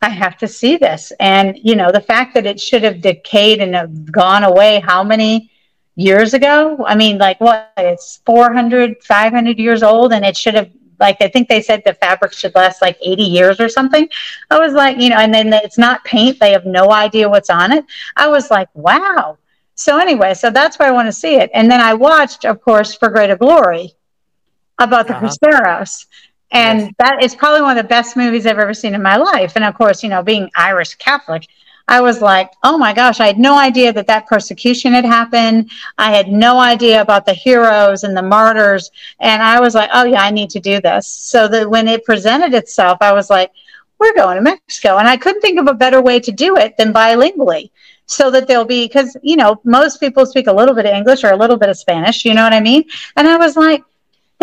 I 0.02 0.10
have 0.10 0.38
to 0.38 0.48
see 0.48 0.78
this. 0.78 1.12
And, 1.20 1.58
you 1.62 1.76
know, 1.76 1.92
the 1.92 2.02
fact 2.02 2.34
that 2.36 2.46
it 2.46 2.60
should 2.60 2.84
have 2.84 3.02
decayed 3.02 3.62
and 3.62 3.74
have 3.74 4.12
gone 4.12 4.44
away 4.44 4.80
how 4.86 5.04
many 5.04 5.52
years 5.96 6.34
ago? 6.34 6.84
I 6.86 6.96
mean, 6.96 7.18
like 7.18 7.40
what? 7.40 7.72
It's 7.78 8.22
400, 8.26 9.04
500 9.04 9.58
years 9.60 9.84
old 9.84 10.14
and 10.14 10.26
it 10.26 10.38
should 10.38 10.56
have, 10.56 10.70
like, 11.00 11.18
I 11.22 11.28
think 11.28 11.50
they 11.50 11.62
said 11.62 11.82
the 11.86 11.94
fabric 11.96 12.34
should 12.34 12.56
last 12.56 12.82
like 12.82 12.98
80 13.02 13.24
years 13.24 13.60
or 13.60 13.68
something. 13.68 14.08
I 14.50 14.60
was 14.60 14.74
like, 14.74 14.98
you 15.00 15.10
know, 15.10 15.18
and 15.18 15.34
then 15.34 15.52
it's 15.52 15.78
not 15.78 16.04
paint. 16.06 16.40
They 16.40 16.52
have 16.52 16.66
no 16.66 16.92
idea 16.92 17.30
what's 17.30 17.50
on 17.50 17.72
it. 17.72 17.86
I 18.16 18.28
was 18.28 18.52
like, 18.52 18.70
wow. 18.74 19.38
So 19.76 19.98
anyway, 19.98 20.34
so 20.36 20.50
that's 20.50 20.78
why 20.78 20.88
I 20.88 20.92
want 20.92 21.08
to 21.08 21.14
see 21.14 21.36
it. 21.36 21.50
And 21.54 21.70
then 21.70 21.82
I 21.82 21.94
watched, 21.94 22.46
of 22.46 22.62
course, 22.62 22.94
For 22.94 23.10
Greater 23.10 23.36
Glory 23.36 23.94
about 24.80 25.08
the 25.08 25.16
uh-huh. 25.16 25.28
And 26.54 26.82
yes. 26.82 26.92
that 27.00 27.24
is 27.24 27.36
probably 27.36 27.62
one 27.62 27.78
of 27.78 27.84
the 27.84 27.90
best 27.90 28.16
movies 28.16 28.46
I've 28.46 28.60
ever 28.60 28.74
seen 28.74 28.94
in 28.94 29.02
my 29.02 29.18
life. 29.18 29.54
And 29.56 29.66
of 29.66 29.76
course, 29.76 30.04
you 30.04 30.10
know, 30.10 30.24
being 30.24 30.50
Irish 30.56 30.96
Catholic, 30.96 31.48
I 31.88 32.00
was 32.00 32.22
like, 32.22 32.52
oh 32.64 32.78
my 32.78 32.94
gosh, 32.94 33.20
I 33.20 33.28
had 33.28 33.40
no 33.40 33.58
idea 33.58 33.92
that 33.92 34.08
that 34.08 34.28
persecution 34.28 34.94
had 34.94 35.04
happened. 35.04 35.70
I 35.98 36.16
had 36.16 36.30
no 36.30 36.60
idea 36.60 37.02
about 37.02 37.26
the 37.26 37.34
heroes 37.34 38.04
and 38.04 38.16
the 38.16 38.22
martyrs. 38.22 38.92
And 39.20 39.42
I 39.42 39.60
was 39.60 39.76
like, 39.76 39.90
oh 39.94 40.06
yeah, 40.06 40.22
I 40.22 40.32
need 40.32 40.50
to 40.52 40.60
do 40.60 40.80
this. 40.80 41.08
So 41.08 41.48
that 41.50 41.70
when 41.70 41.88
it 41.88 42.06
presented 42.06 42.54
itself, 42.54 43.00
I 43.02 43.12
was 43.12 43.30
like, 43.30 43.52
we're 44.00 44.14
going 44.14 44.38
to 44.38 44.42
Mexico. 44.42 44.98
And 44.98 45.08
I 45.08 45.18
couldn't 45.18 45.42
think 45.42 45.60
of 45.60 45.68
a 45.68 45.74
better 45.74 46.02
way 46.02 46.20
to 46.20 46.32
do 46.32 46.56
it 46.56 46.78
than 46.78 46.94
bilingually 46.94 47.72
so 48.06 48.30
that 48.32 48.48
there'll 48.48 48.66
be, 48.66 48.86
because, 48.86 49.18
you 49.22 49.36
know, 49.36 49.60
most 49.64 50.00
people 50.00 50.26
speak 50.26 50.48
a 50.48 50.54
little 50.54 50.76
bit 50.76 50.86
of 50.86 50.94
English 50.94 51.24
or 51.24 51.32
a 51.32 51.38
little 51.38 51.58
bit 51.58 51.70
of 51.70 51.78
Spanish, 51.78 52.26
you 52.26 52.34
know 52.34 52.44
what 52.44 52.54
I 52.54 52.60
mean? 52.60 52.84
And 53.16 53.28
I 53.28 53.38
was 53.38 53.56
like, 53.56 53.84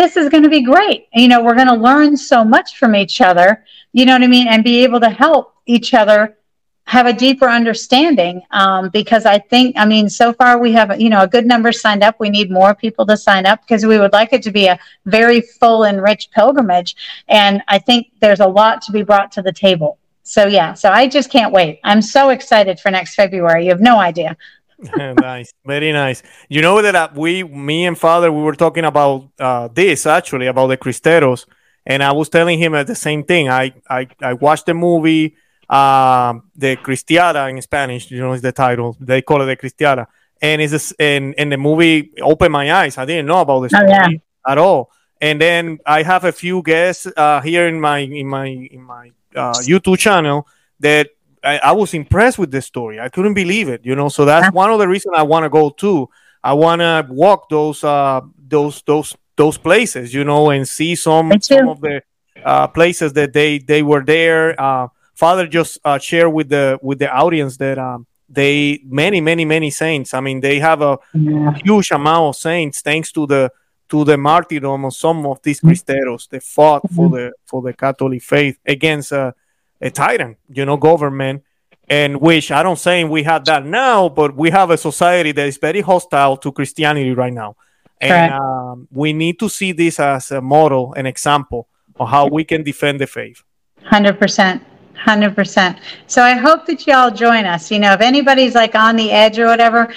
this 0.01 0.17
is 0.17 0.29
going 0.29 0.41
to 0.41 0.49
be 0.49 0.63
great. 0.63 1.07
You 1.13 1.27
know, 1.27 1.43
we're 1.43 1.53
going 1.53 1.67
to 1.67 1.75
learn 1.75 2.17
so 2.17 2.43
much 2.43 2.79
from 2.79 2.95
each 2.95 3.21
other, 3.21 3.63
you 3.93 4.03
know 4.07 4.13
what 4.13 4.23
I 4.23 4.27
mean? 4.27 4.47
And 4.47 4.63
be 4.63 4.83
able 4.83 4.99
to 4.99 5.11
help 5.11 5.53
each 5.67 5.93
other 5.93 6.37
have 6.85 7.05
a 7.05 7.13
deeper 7.13 7.47
understanding 7.47 8.41
um, 8.49 8.89
because 8.89 9.27
I 9.27 9.37
think, 9.37 9.77
I 9.77 9.85
mean, 9.85 10.09
so 10.09 10.33
far 10.33 10.57
we 10.57 10.71
have, 10.71 10.99
you 10.99 11.11
know, 11.11 11.21
a 11.21 11.27
good 11.27 11.45
number 11.45 11.71
signed 11.71 12.01
up. 12.01 12.19
We 12.19 12.31
need 12.31 12.49
more 12.49 12.73
people 12.73 13.05
to 13.05 13.15
sign 13.15 13.45
up 13.45 13.61
because 13.61 13.85
we 13.85 13.99
would 13.99 14.11
like 14.11 14.33
it 14.33 14.41
to 14.41 14.51
be 14.51 14.65
a 14.65 14.79
very 15.05 15.39
full 15.39 15.83
and 15.83 16.01
rich 16.01 16.29
pilgrimage. 16.31 16.95
And 17.27 17.61
I 17.67 17.77
think 17.77 18.07
there's 18.21 18.39
a 18.39 18.47
lot 18.47 18.81
to 18.83 18.91
be 18.91 19.03
brought 19.03 19.31
to 19.33 19.43
the 19.43 19.53
table. 19.53 19.99
So, 20.23 20.47
yeah, 20.47 20.73
so 20.73 20.89
I 20.89 21.07
just 21.07 21.29
can't 21.29 21.53
wait. 21.53 21.79
I'm 21.83 22.01
so 22.01 22.29
excited 22.29 22.79
for 22.79 22.89
next 22.89 23.13
February. 23.13 23.65
You 23.65 23.69
have 23.69 23.81
no 23.81 23.99
idea. 23.99 24.35
nice, 24.97 25.53
very 25.65 25.91
nice. 25.91 26.23
You 26.49 26.61
know 26.61 26.81
that 26.81 26.95
uh, 26.95 27.09
we, 27.15 27.43
me 27.43 27.85
and 27.85 27.97
Father, 27.97 28.31
we 28.31 28.41
were 28.41 28.55
talking 28.55 28.85
about 28.85 29.29
uh, 29.39 29.67
this 29.67 30.05
actually 30.05 30.47
about 30.47 30.67
the 30.67 30.77
Cristeros, 30.77 31.45
and 31.85 32.01
I 32.03 32.11
was 32.11 32.29
telling 32.29 32.57
him 32.59 32.71
the 32.73 32.95
same 32.95 33.23
thing. 33.23 33.49
I 33.49 33.73
I, 33.89 34.07
I 34.21 34.33
watched 34.33 34.65
the 34.65 34.73
movie, 34.73 35.35
uh, 35.69 36.33
the 36.55 36.77
Cristiana 36.77 37.49
in 37.49 37.61
Spanish. 37.61 38.09
You 38.09 38.19
know, 38.19 38.33
is 38.33 38.41
the 38.41 38.51
title. 38.51 38.97
They 38.99 39.21
call 39.21 39.41
it 39.41 39.45
the 39.45 39.57
Cristiana, 39.57 40.07
and 40.41 40.61
it's 40.61 40.91
and 40.93 41.35
and 41.37 41.51
the 41.51 41.57
movie 41.57 42.11
opened 42.21 42.53
my 42.53 42.71
eyes. 42.73 42.97
I 42.97 43.05
didn't 43.05 43.27
know 43.27 43.41
about 43.41 43.61
this 43.61 43.73
Oh, 43.75 43.85
yeah. 43.87 44.07
at 44.47 44.57
all. 44.57 44.91
And 45.21 45.39
then 45.39 45.77
I 45.85 46.01
have 46.01 46.23
a 46.23 46.31
few 46.31 46.63
guests 46.63 47.07
uh, 47.15 47.41
here 47.41 47.67
in 47.67 47.79
my 47.79 47.99
in 47.99 48.27
my 48.27 48.47
in 48.47 48.81
my 48.81 49.11
uh, 49.35 49.53
YouTube 49.53 49.99
channel 49.99 50.47
that 50.79 51.09
I, 51.43 51.57
I 51.57 51.71
was 51.71 51.93
impressed 51.93 52.37
with 52.37 52.51
this 52.51 52.65
story. 52.65 52.99
I 52.99 53.09
couldn't 53.09 53.33
believe 53.33 53.67
it, 53.69 53.81
you 53.83 53.95
know. 53.95 54.09
So 54.09 54.25
that's 54.25 54.53
one 54.53 54.71
of 54.71 54.79
the 54.79 54.87
reasons 54.87 55.15
I 55.17 55.23
want 55.23 55.43
to 55.43 55.49
go 55.49 55.69
too. 55.69 56.09
I 56.43 56.53
want 56.53 56.81
to 56.81 57.05
walk 57.09 57.49
those 57.49 57.83
uh, 57.83 58.21
those 58.47 58.81
those 58.85 59.15
those 59.35 59.57
places, 59.57 60.13
you 60.13 60.23
know, 60.23 60.49
and 60.51 60.67
see 60.67 60.95
some 60.95 61.31
some 61.41 61.67
of 61.69 61.81
the 61.81 62.01
uh, 62.43 62.67
places 62.67 63.13
that 63.13 63.33
they 63.33 63.59
they 63.59 63.81
were 63.83 64.03
there. 64.03 64.59
Uh, 64.59 64.87
Father 65.15 65.47
just 65.47 65.79
uh, 65.83 65.97
shared 65.99 66.33
with 66.33 66.49
the 66.49 66.79
with 66.81 66.99
the 66.99 67.11
audience 67.11 67.57
that 67.57 67.77
um, 67.77 68.05
they 68.29 68.81
many 68.85 69.21
many 69.21 69.45
many 69.45 69.69
saints. 69.69 70.13
I 70.13 70.19
mean, 70.19 70.39
they 70.41 70.59
have 70.59 70.81
a 70.81 70.97
Yeah. 71.13 71.53
huge 71.63 71.91
amount 71.91 72.29
of 72.29 72.35
saints 72.35 72.81
thanks 72.81 73.11
to 73.13 73.25
the 73.27 73.51
to 73.89 74.03
the 74.05 74.17
martyrdom 74.17 74.85
of 74.85 74.93
some 74.93 75.25
of 75.25 75.41
these 75.43 75.59
cristeros 75.59 76.29
that 76.29 76.43
fought 76.43 76.81
for 76.95 77.09
the 77.09 77.33
for 77.45 77.61
the 77.61 77.73
Catholic 77.73 78.21
faith 78.23 78.57
against 78.65 79.11
a, 79.11 79.33
a 79.81 79.89
tyrant, 79.89 80.37
you 80.49 80.65
know, 80.65 80.77
government. 80.77 81.43
And 81.89 82.21
which 82.21 82.51
I 82.51 82.63
don't 82.63 82.79
say 82.79 83.03
we 83.03 83.23
have 83.23 83.43
that 83.45 83.65
now, 83.65 84.07
but 84.07 84.33
we 84.35 84.49
have 84.49 84.69
a 84.69 84.77
society 84.77 85.33
that 85.33 85.45
is 85.45 85.57
very 85.57 85.81
hostile 85.81 86.37
to 86.37 86.51
Christianity 86.51 87.11
right 87.11 87.33
now. 87.33 87.57
And 87.99 88.33
um, 88.33 88.87
we 88.91 89.11
need 89.13 89.39
to 89.39 89.49
see 89.49 89.73
this 89.73 89.99
as 89.99 90.31
a 90.31 90.41
model, 90.41 90.93
an 90.93 91.05
example 91.05 91.67
of 91.99 92.07
how 92.07 92.27
we 92.27 92.43
can 92.45 92.63
defend 92.63 93.01
the 93.01 93.07
faith. 93.07 93.43
Hundred 93.83 94.17
percent. 94.17 94.63
Hundred 94.95 95.35
percent. 95.35 95.79
So 96.07 96.23
I 96.23 96.33
hope 96.33 96.65
that 96.67 96.87
y'all 96.87 97.11
join 97.11 97.45
us. 97.45 97.69
You 97.71 97.79
know, 97.79 97.93
if 97.93 98.01
anybody's 98.01 98.55
like 98.55 98.75
on 98.75 98.95
the 98.95 99.11
edge 99.11 99.37
or 99.37 99.47
whatever, 99.47 99.93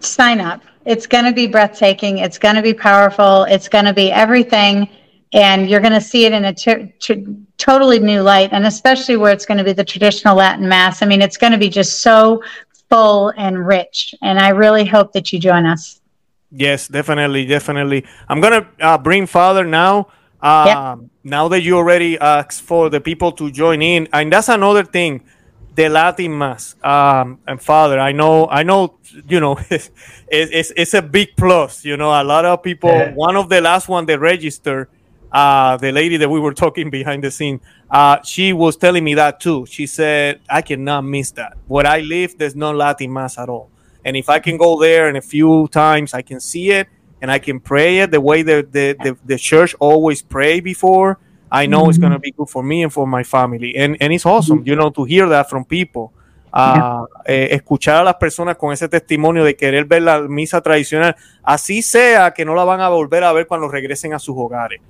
sign 0.00 0.40
up. 0.40 0.60
It's 0.84 1.06
going 1.06 1.24
to 1.24 1.32
be 1.32 1.46
breathtaking. 1.46 2.18
It's 2.18 2.38
going 2.38 2.56
to 2.56 2.62
be 2.62 2.74
powerful. 2.74 3.44
It's 3.44 3.68
going 3.68 3.84
to 3.84 3.92
be 3.92 4.10
everything, 4.10 4.88
and 5.32 5.68
you're 5.68 5.80
going 5.80 5.92
to 5.92 6.00
see 6.00 6.24
it 6.24 6.32
in 6.32 6.44
a 6.44 6.54
t- 6.54 6.92
t- 7.00 7.26
totally 7.56 7.98
new 7.98 8.22
light. 8.22 8.50
And 8.52 8.66
especially 8.66 9.16
where 9.16 9.32
it's 9.32 9.46
going 9.46 9.58
to 9.58 9.64
be 9.64 9.72
the 9.72 9.84
traditional 9.84 10.36
Latin 10.36 10.68
Mass. 10.68 11.02
I 11.02 11.06
mean, 11.06 11.22
it's 11.22 11.36
going 11.36 11.52
to 11.52 11.58
be 11.58 11.68
just 11.68 12.00
so 12.00 12.42
full 12.88 13.32
and 13.36 13.66
rich. 13.66 14.14
And 14.22 14.38
I 14.38 14.48
really 14.48 14.84
hope 14.84 15.12
that 15.12 15.32
you 15.32 15.38
join 15.38 15.64
us. 15.66 16.00
Yes, 16.52 16.88
definitely, 16.88 17.46
definitely. 17.46 18.04
I'm 18.28 18.40
gonna 18.40 18.66
uh, 18.80 18.98
bring 18.98 19.26
Father 19.26 19.64
now. 19.64 20.08
Um, 20.42 21.10
Now 21.22 21.48
that 21.48 21.62
you 21.62 21.76
already 21.76 22.18
asked 22.18 22.62
for 22.62 22.88
the 22.88 23.00
people 23.00 23.30
to 23.32 23.50
join 23.50 23.82
in, 23.82 24.08
and 24.12 24.32
that's 24.32 24.48
another 24.48 24.84
thing, 24.84 25.22
the 25.74 25.88
Latin 25.88 26.36
Mass. 26.36 26.74
Um, 26.82 27.38
and 27.46 27.60
Father, 27.60 28.00
I 28.00 28.12
know, 28.12 28.48
I 28.48 28.62
know, 28.62 28.98
you 29.28 29.38
know, 29.38 29.58
it's, 29.70 29.90
it's, 30.28 30.72
it's 30.74 30.94
a 30.94 31.02
big 31.02 31.36
plus. 31.36 31.84
You 31.84 31.96
know, 31.98 32.10
a 32.10 32.24
lot 32.24 32.46
of 32.46 32.62
people. 32.62 32.90
Yeah. 32.90 33.12
One 33.12 33.36
of 33.36 33.48
the 33.48 33.60
last 33.60 33.88
one 33.88 34.06
they 34.06 34.16
registered, 34.16 34.88
uh, 35.32 35.76
the 35.76 35.92
lady 35.92 36.16
that 36.16 36.28
we 36.28 36.40
were 36.40 36.54
talking 36.54 36.90
behind 36.90 37.22
the 37.22 37.30
scene, 37.30 37.60
uh, 37.90 38.18
she 38.22 38.52
was 38.52 38.76
telling 38.76 39.04
me 39.04 39.14
that 39.14 39.40
too. 39.40 39.66
She 39.66 39.86
said, 39.86 40.40
"I 40.48 40.62
cannot 40.62 41.02
miss 41.04 41.30
that. 41.32 41.56
Where 41.66 41.86
I 41.86 42.00
live, 42.00 42.36
there's 42.38 42.56
no 42.56 42.72
Latin 42.72 43.12
Mass 43.12 43.38
at 43.38 43.48
all." 43.48 43.70
And 44.04 44.16
if 44.16 44.28
I 44.28 44.38
can 44.38 44.56
go 44.56 44.80
there 44.80 45.08
and 45.08 45.16
a 45.16 45.20
few 45.20 45.68
times 45.68 46.14
I 46.14 46.22
can 46.22 46.40
see 46.40 46.70
it 46.70 46.88
and 47.20 47.30
I 47.30 47.38
can 47.38 47.60
pray 47.60 47.98
it 47.98 48.10
the 48.10 48.20
way 48.20 48.42
the, 48.42 48.66
the, 48.70 48.96
the, 49.02 49.16
the 49.24 49.36
church 49.36 49.74
always 49.78 50.22
pray 50.22 50.60
before, 50.60 51.18
I 51.52 51.66
know 51.66 51.88
it's 51.88 51.98
going 51.98 52.12
to 52.12 52.18
be 52.18 52.30
good 52.30 52.48
for 52.48 52.62
me 52.62 52.82
and 52.82 52.92
for 52.92 53.06
my 53.06 53.24
family. 53.24 53.76
And, 53.76 53.96
and 54.00 54.12
it's 54.12 54.24
awesome, 54.24 54.62
you 54.64 54.76
know, 54.76 54.90
to 54.90 55.04
hear 55.04 55.28
that 55.28 55.50
from 55.50 55.64
people. 55.64 56.12
Ah, 56.52 57.04
eh, 57.26 57.50
escuchar 57.52 57.98
a 57.98 58.02
las 58.02 58.16
personas 58.16 58.56
con 58.56 58.72
ese 58.72 58.88
testimonio 58.88 59.44
de 59.44 59.54
querer 59.54 59.84
ver 59.84 60.02
la 60.02 60.20
misa 60.22 60.60
tradicional, 60.60 61.14
así 61.44 61.80
sea 61.80 62.32
que 62.32 62.44
no 62.44 62.56
la 62.56 62.64
van 62.64 62.80
a 62.80 62.88
volver 62.88 63.22
a 63.22 63.32
ver 63.32 63.46
cuando 63.46 63.68
regresen 63.68 64.14
a 64.14 64.18
sus 64.18 64.34
hogares. 64.36 64.80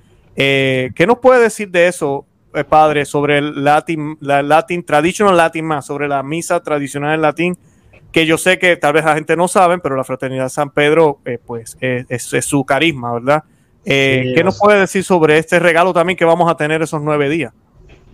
Eh, 0.43 0.91
¿Qué 0.95 1.07
nos 1.07 1.19
puede 1.19 1.43
decir 1.43 1.71
de 1.71 1.87
eso, 1.87 2.25
eh, 2.55 2.65
padre, 2.65 3.05
sobre 3.05 3.39
el 3.39 3.63
Latin, 3.63 4.17
la 4.21 4.43
Latin, 4.43 4.83
Traditional 4.85 5.37
Latin 5.37 5.65
Mass, 5.67 5.87
sobre 5.87 6.09
la 6.09 6.23
misa 6.23 6.61
tradicional 6.61 7.15
en 7.15 7.23
latín? 7.23 7.59
que 8.13 8.27
yo 8.27 8.37
sé 8.39 8.59
que 8.59 8.77
tal 8.77 8.95
vez 8.95 9.05
la 9.05 9.15
gente 9.15 9.37
no 9.37 9.47
sabe, 9.47 9.79
pero 9.79 9.95
la 9.95 10.03
Fraternidad 10.03 10.49
San 10.49 10.71
Pedro, 10.71 11.21
eh, 11.25 11.39
pues, 11.47 11.77
es, 11.81 12.33
es 12.35 12.45
su 12.45 12.65
carisma, 12.65 13.13
¿verdad? 13.13 13.45
Eh, 13.85 14.23
Sí, 14.27 14.35
¿Qué 14.35 14.43
nos 14.43 14.59
puede 14.59 14.81
decir 14.81 15.05
sobre 15.05 15.39
este 15.39 15.61
regalo 15.61 15.93
también 15.93 16.17
que 16.17 16.25
vamos 16.25 16.51
a 16.51 16.57
tener 16.57 16.83
esos 16.83 17.01
nueve 17.03 17.29
días? 17.29 17.53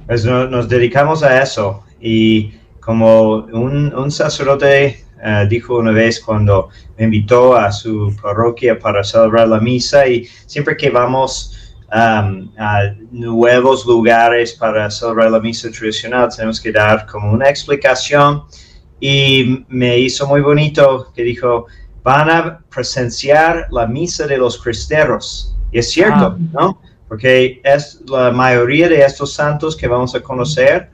Pues 0.07 0.27
no- 0.27 0.47
nos 0.49 0.69
dedicamos 0.69 1.23
a 1.23 1.43
eso 1.43 1.83
y 1.99 2.53
como 2.81 3.37
un, 3.47 3.95
un 3.95 4.11
sacerdote 4.11 5.03
eh, 5.25 5.47
dijo 5.49 5.79
una 5.79 5.93
vez 5.93 6.21
cuando 6.21 6.69
me 6.99 7.05
invitó 7.07 7.57
a 7.57 7.73
su 7.73 8.15
parroquia 8.21 8.79
para 8.79 9.03
celebrar 9.03 9.49
la 9.49 9.61
misa 9.61 10.07
y 10.07 10.27
siempre 10.45 10.77
que 10.77 10.91
vamos 10.91 11.66
um, 11.93 12.51
a 12.59 12.95
nuevos 13.11 13.87
lugares 13.87 14.53
para 14.55 14.91
celebrar 14.91 15.31
la 15.31 15.41
misa 15.41 15.71
tradicional 15.71 16.29
tenemos 16.35 16.61
que 16.61 16.73
dar 16.73 17.07
como 17.07 17.33
una 17.33 17.49
explicación 17.49 18.45
y 19.01 19.65
me 19.69 19.99
hizo 19.99 20.27
muy 20.27 20.41
bonito 20.41 21.13
que 21.15 21.23
dijo 21.23 21.67
van 22.03 22.31
a 22.31 22.61
presenciar 22.71 23.67
la 23.71 23.87
misa 23.87 24.27
de 24.27 24.39
los 24.39 24.61
cristeros 24.63 25.55
y 25.73 25.79
es 25.79 25.91
cierto, 25.91 26.37
Ah. 26.37 26.39
¿no? 26.53 26.81
porque 27.09 27.61
es 27.63 28.01
la 28.09 28.31
mayoría 28.31 28.89
de 28.89 29.03
estos 29.03 29.33
santos 29.33 29.77
que 29.77 29.87
vamos 29.87 30.15
a 30.15 30.21
conocer 30.21 30.91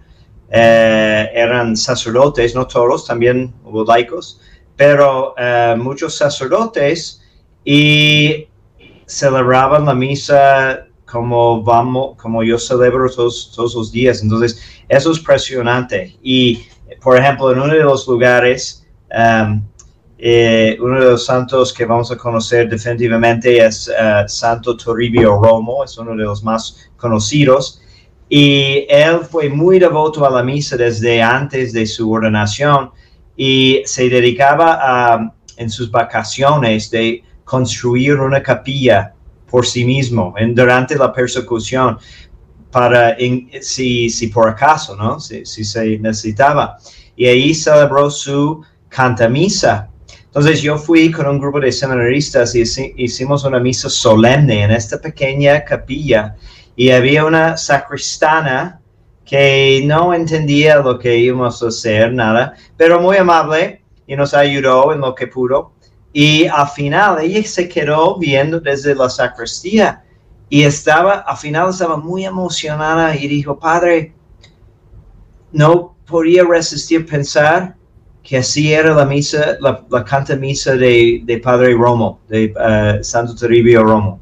eh, 0.54 1.30
eran 1.32 1.74
sacerdotes, 1.76 2.54
no 2.54 2.66
todos, 2.66 3.06
también 3.06 3.54
hubo 3.64 3.84
laicos, 3.84 4.38
pero 4.76 5.34
eh, 5.38 5.74
muchos 5.78 6.14
sacerdotes 6.14 7.22
y 7.64 8.48
celebraban 9.12 9.84
la 9.84 9.94
misa 9.94 10.86
como 11.04 11.62
vamos, 11.62 12.16
como 12.16 12.42
yo 12.42 12.58
celebro 12.58 13.10
todos, 13.10 13.52
todos 13.54 13.74
los 13.74 13.92
días. 13.92 14.22
Entonces, 14.22 14.58
eso 14.88 15.12
es 15.12 15.18
impresionante. 15.18 16.16
Y, 16.22 16.64
por 17.02 17.18
ejemplo, 17.18 17.52
en 17.52 17.60
uno 17.60 17.74
de 17.74 17.84
los 17.84 18.08
lugares, 18.08 18.86
um, 19.10 19.62
eh, 20.16 20.78
uno 20.80 20.98
de 20.98 21.10
los 21.10 21.26
santos 21.26 21.72
que 21.72 21.84
vamos 21.84 22.10
a 22.10 22.16
conocer 22.16 22.68
definitivamente 22.68 23.58
es 23.58 23.88
eh, 23.88 24.24
Santo 24.26 24.76
Toribio 24.76 25.38
Romo, 25.38 25.84
es 25.84 25.98
uno 25.98 26.12
de 26.12 26.24
los 26.24 26.42
más 26.42 26.90
conocidos. 26.96 27.82
Y 28.30 28.86
él 28.88 29.20
fue 29.30 29.50
muy 29.50 29.78
devoto 29.78 30.24
a 30.24 30.30
la 30.30 30.42
misa 30.42 30.78
desde 30.78 31.20
antes 31.20 31.74
de 31.74 31.84
su 31.84 32.10
ordenación 32.10 32.90
y 33.36 33.82
se 33.84 34.08
dedicaba 34.08 34.78
a, 34.80 35.34
en 35.58 35.68
sus 35.68 35.90
vacaciones 35.90 36.90
de 36.90 37.22
construir 37.44 38.18
una 38.20 38.42
capilla 38.42 39.14
por 39.50 39.66
sí 39.66 39.84
mismo 39.84 40.34
en, 40.38 40.54
durante 40.54 40.96
la 40.96 41.12
persecución 41.12 41.98
para 42.70 43.16
si, 43.60 44.08
si 44.08 44.28
por 44.28 44.48
acaso, 44.48 44.96
¿no? 44.96 45.20
Si, 45.20 45.44
si 45.44 45.62
se 45.64 45.98
necesitaba. 45.98 46.78
Y 47.14 47.26
ahí 47.26 47.54
celebró 47.54 48.10
su 48.10 48.62
cantamisa. 48.88 49.90
Entonces 50.24 50.62
yo 50.62 50.78
fui 50.78 51.10
con 51.10 51.26
un 51.26 51.38
grupo 51.38 51.60
de 51.60 51.70
seminaristas 51.70 52.54
y 52.54 52.62
hici- 52.62 52.94
hicimos 52.96 53.44
una 53.44 53.60
misa 53.60 53.90
solemne 53.90 54.62
en 54.62 54.70
esta 54.70 54.98
pequeña 54.98 55.62
capilla 55.62 56.36
y 56.74 56.88
había 56.88 57.26
una 57.26 57.58
sacristana 57.58 58.80
que 59.26 59.82
no 59.84 60.14
entendía 60.14 60.76
lo 60.76 60.98
que 60.98 61.18
íbamos 61.18 61.62
a 61.62 61.68
hacer, 61.68 62.12
nada, 62.14 62.54
pero 62.78 63.00
muy 63.00 63.18
amable 63.18 63.82
y 64.06 64.16
nos 64.16 64.32
ayudó 64.32 64.92
en 64.94 65.00
lo 65.00 65.14
que 65.14 65.26
pudo. 65.26 65.71
Y 66.12 66.46
al 66.46 66.68
final 66.68 67.20
ella 67.20 67.42
se 67.44 67.68
quedó 67.68 68.18
viendo 68.18 68.60
desde 68.60 68.94
la 68.94 69.08
sacristía 69.08 70.04
y 70.48 70.64
estaba, 70.64 71.20
al 71.20 71.36
final 71.38 71.70
estaba 71.70 71.96
muy 71.96 72.26
emocionada 72.26 73.16
y 73.16 73.26
dijo, 73.26 73.58
Padre, 73.58 74.12
no 75.52 75.96
podía 76.06 76.44
resistir 76.44 77.06
pensar 77.06 77.74
que 78.22 78.36
así 78.36 78.72
era 78.72 78.94
la 78.94 79.06
misa, 79.06 79.56
la, 79.60 79.82
la 79.90 80.04
canta 80.04 80.36
misa 80.36 80.76
de, 80.76 81.22
de 81.24 81.38
Padre 81.38 81.74
Romo, 81.74 82.20
de 82.28 82.52
eh, 82.54 82.98
Santo 83.02 83.34
Toribio 83.34 83.82
Romo. 83.82 84.20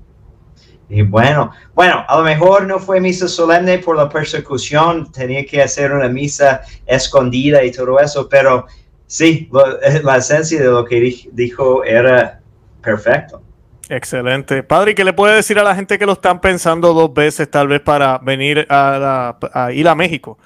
Y 0.89 1.03
bueno, 1.03 1.53
bueno, 1.75 2.05
a 2.09 2.17
lo 2.17 2.25
mejor 2.25 2.67
no 2.67 2.79
fue 2.79 3.01
misa 3.01 3.29
solemne 3.29 3.79
por 3.79 3.97
la 3.97 4.09
persecución, 4.09 5.11
tenía 5.13 5.45
que 5.45 5.63
hacer 5.63 5.93
una 5.93 6.09
misa 6.09 6.63
escondida 6.87 7.63
y 7.63 7.71
todo 7.71 8.01
eso, 8.01 8.29
pero 8.29 8.67
sí, 9.11 9.49
lo- 9.53 9.79
la 10.05 10.17
esencia 10.17 10.61
de 10.61 10.69
lo 10.69 10.85
que 10.85 11.01
di- 11.01 11.29
dijo 11.33 11.83
era 11.85 12.41
perfecto. 12.81 13.43
Excelente. 13.89 14.63
Padre, 14.63 14.93
¿y 14.93 14.95
qué 14.95 15.05
le 15.05 15.13
puede 15.13 15.35
decir 15.35 15.59
a 15.59 15.65
la 15.65 15.75
gente 15.75 15.99
que 15.99 16.07
lo 16.07 16.13
están 16.13 16.41
pensando 16.41 16.95
dos 16.95 17.13
veces 17.13 17.51
tal 17.51 17.67
vez 17.67 17.81
para 17.81 18.19
venir 18.19 18.65
a, 18.69 18.99
la- 19.01 19.39
a 19.53 19.73
ir 19.73 19.89
a 19.89 19.97
México, 19.97 20.39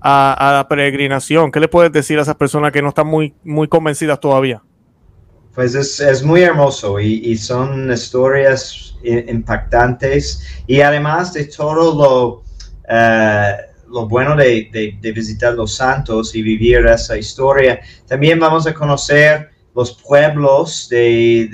a, 0.00 0.32
a 0.32 0.52
la 0.54 0.68
peregrinación? 0.68 1.50
¿Qué 1.50 1.58
le 1.58 1.66
puedes 1.68 1.90
decir 1.90 2.18
a 2.20 2.22
esas 2.22 2.36
personas 2.36 2.70
que 2.70 2.80
no 2.82 2.90
están 2.90 3.08
muy, 3.08 3.34
muy 3.42 3.66
convencidas 3.66 4.20
todavía? 4.20 4.62
Pues 5.56 5.74
es, 5.74 5.98
es 6.00 6.22
muy 6.22 6.42
hermoso 6.42 7.00
y, 7.00 7.14
y 7.32 7.36
son 7.36 7.92
historias 7.92 8.96
impactantes 9.02 10.42
y 10.66 10.80
además 10.80 11.32
de 11.32 11.44
todo 11.46 11.94
lo, 11.94 12.42
eh, 12.88 13.56
lo 13.94 14.08
bueno 14.08 14.34
de, 14.36 14.68
de- 14.72 14.98
de 15.00 15.12
visitar 15.12 15.54
los 15.54 15.76
santos 15.76 16.34
y 16.34 16.42
vivir 16.42 16.84
esa 16.86 17.16
historia, 17.16 17.80
también 18.06 18.38
vamos 18.40 18.66
a 18.66 18.74
conocer 18.74 19.50
los 19.74 19.92
pueblos 20.02 20.88
de, 20.88 21.48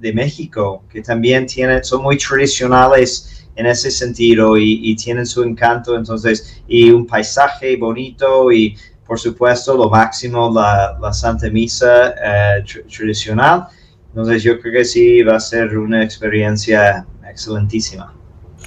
de- 0.00 0.12
México 0.12 0.84
que 0.90 1.00
también 1.02 1.46
tienen, 1.46 1.82
son 1.82 2.02
muy 2.02 2.16
tradicionales 2.16 3.46
en 3.56 3.66
ese 3.66 3.90
sentido 3.90 4.56
y, 4.56 4.80
y 4.90 4.94
tienen 4.96 5.26
su 5.26 5.42
encanto, 5.42 5.96
entonces, 5.96 6.62
y 6.68 6.90
un 6.90 7.06
paisaje 7.06 7.76
bonito 7.76 8.52
y 8.52 8.76
por 9.06 9.18
supuesto 9.18 9.74
lo 9.76 9.88
máximo 9.90 10.50
la, 10.54 10.96
la 11.00 11.12
Santa 11.12 11.48
Misa 11.50 12.10
eh, 12.10 12.62
tr- 12.64 12.84
tradicional. 12.94 13.66
Entonces 14.10 14.42
yo 14.42 14.58
creo 14.60 14.72
que 14.74 14.84
sí 14.84 15.22
va 15.22 15.36
a 15.36 15.40
ser 15.40 15.76
una 15.78 16.02
experiencia 16.04 17.06
excelentísima. 17.28 18.14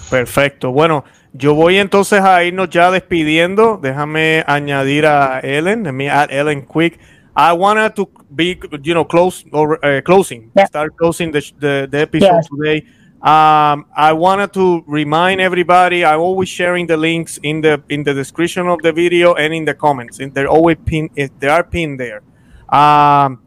Perfecto. 0.09 0.71
Bueno, 0.71 1.03
yo 1.33 1.53
voy 1.55 1.77
entonces 1.77 2.21
a 2.21 2.43
irnos 2.43 2.69
ya 2.69 2.91
despidiendo. 2.91 3.77
Déjame 3.81 4.43
añadir 4.47 5.05
a 5.05 5.39
Ellen. 5.39 5.83
Let 5.83 5.93
me 5.93 6.09
add 6.09 6.31
Ellen 6.31 6.61
quick. 6.63 6.99
I 7.35 7.53
wanted 7.53 7.95
to 7.95 8.09
be, 8.29 8.59
you 8.83 8.93
know, 8.93 9.05
close 9.07 9.45
or 9.53 9.79
uh, 9.85 10.01
closing. 10.03 10.51
Yeah. 10.55 10.65
Start 10.65 10.95
closing 10.97 11.31
the, 11.31 11.41
the, 11.59 11.87
the 11.89 12.01
episode 12.01 12.41
today. 12.49 12.85
Um, 13.21 13.85
I 13.95 14.11
wanted 14.13 14.51
to 14.53 14.83
remind 14.87 15.39
everybody. 15.39 16.03
I'm 16.03 16.19
always 16.19 16.49
sharing 16.49 16.87
the 16.87 16.97
links 16.97 17.39
in 17.43 17.61
the 17.61 17.81
in 17.87 18.03
the 18.03 18.13
description 18.13 18.67
of 18.67 18.81
the 18.81 18.91
video 18.91 19.35
and 19.35 19.53
in 19.53 19.63
the 19.63 19.75
comments. 19.75 20.19
And 20.19 20.33
they're 20.33 20.49
always 20.49 20.77
pinned. 20.83 21.11
eh, 21.15 21.27
They 21.39 21.47
are 21.47 21.63
pinned 21.63 21.99
there. 21.99 22.21
Um, 22.67 23.41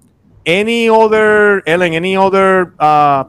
any 0.47 0.89
other 0.89 1.63
Ellen? 1.67 1.93
Any 1.93 2.17
other 2.17 2.73
uh, 2.79 3.25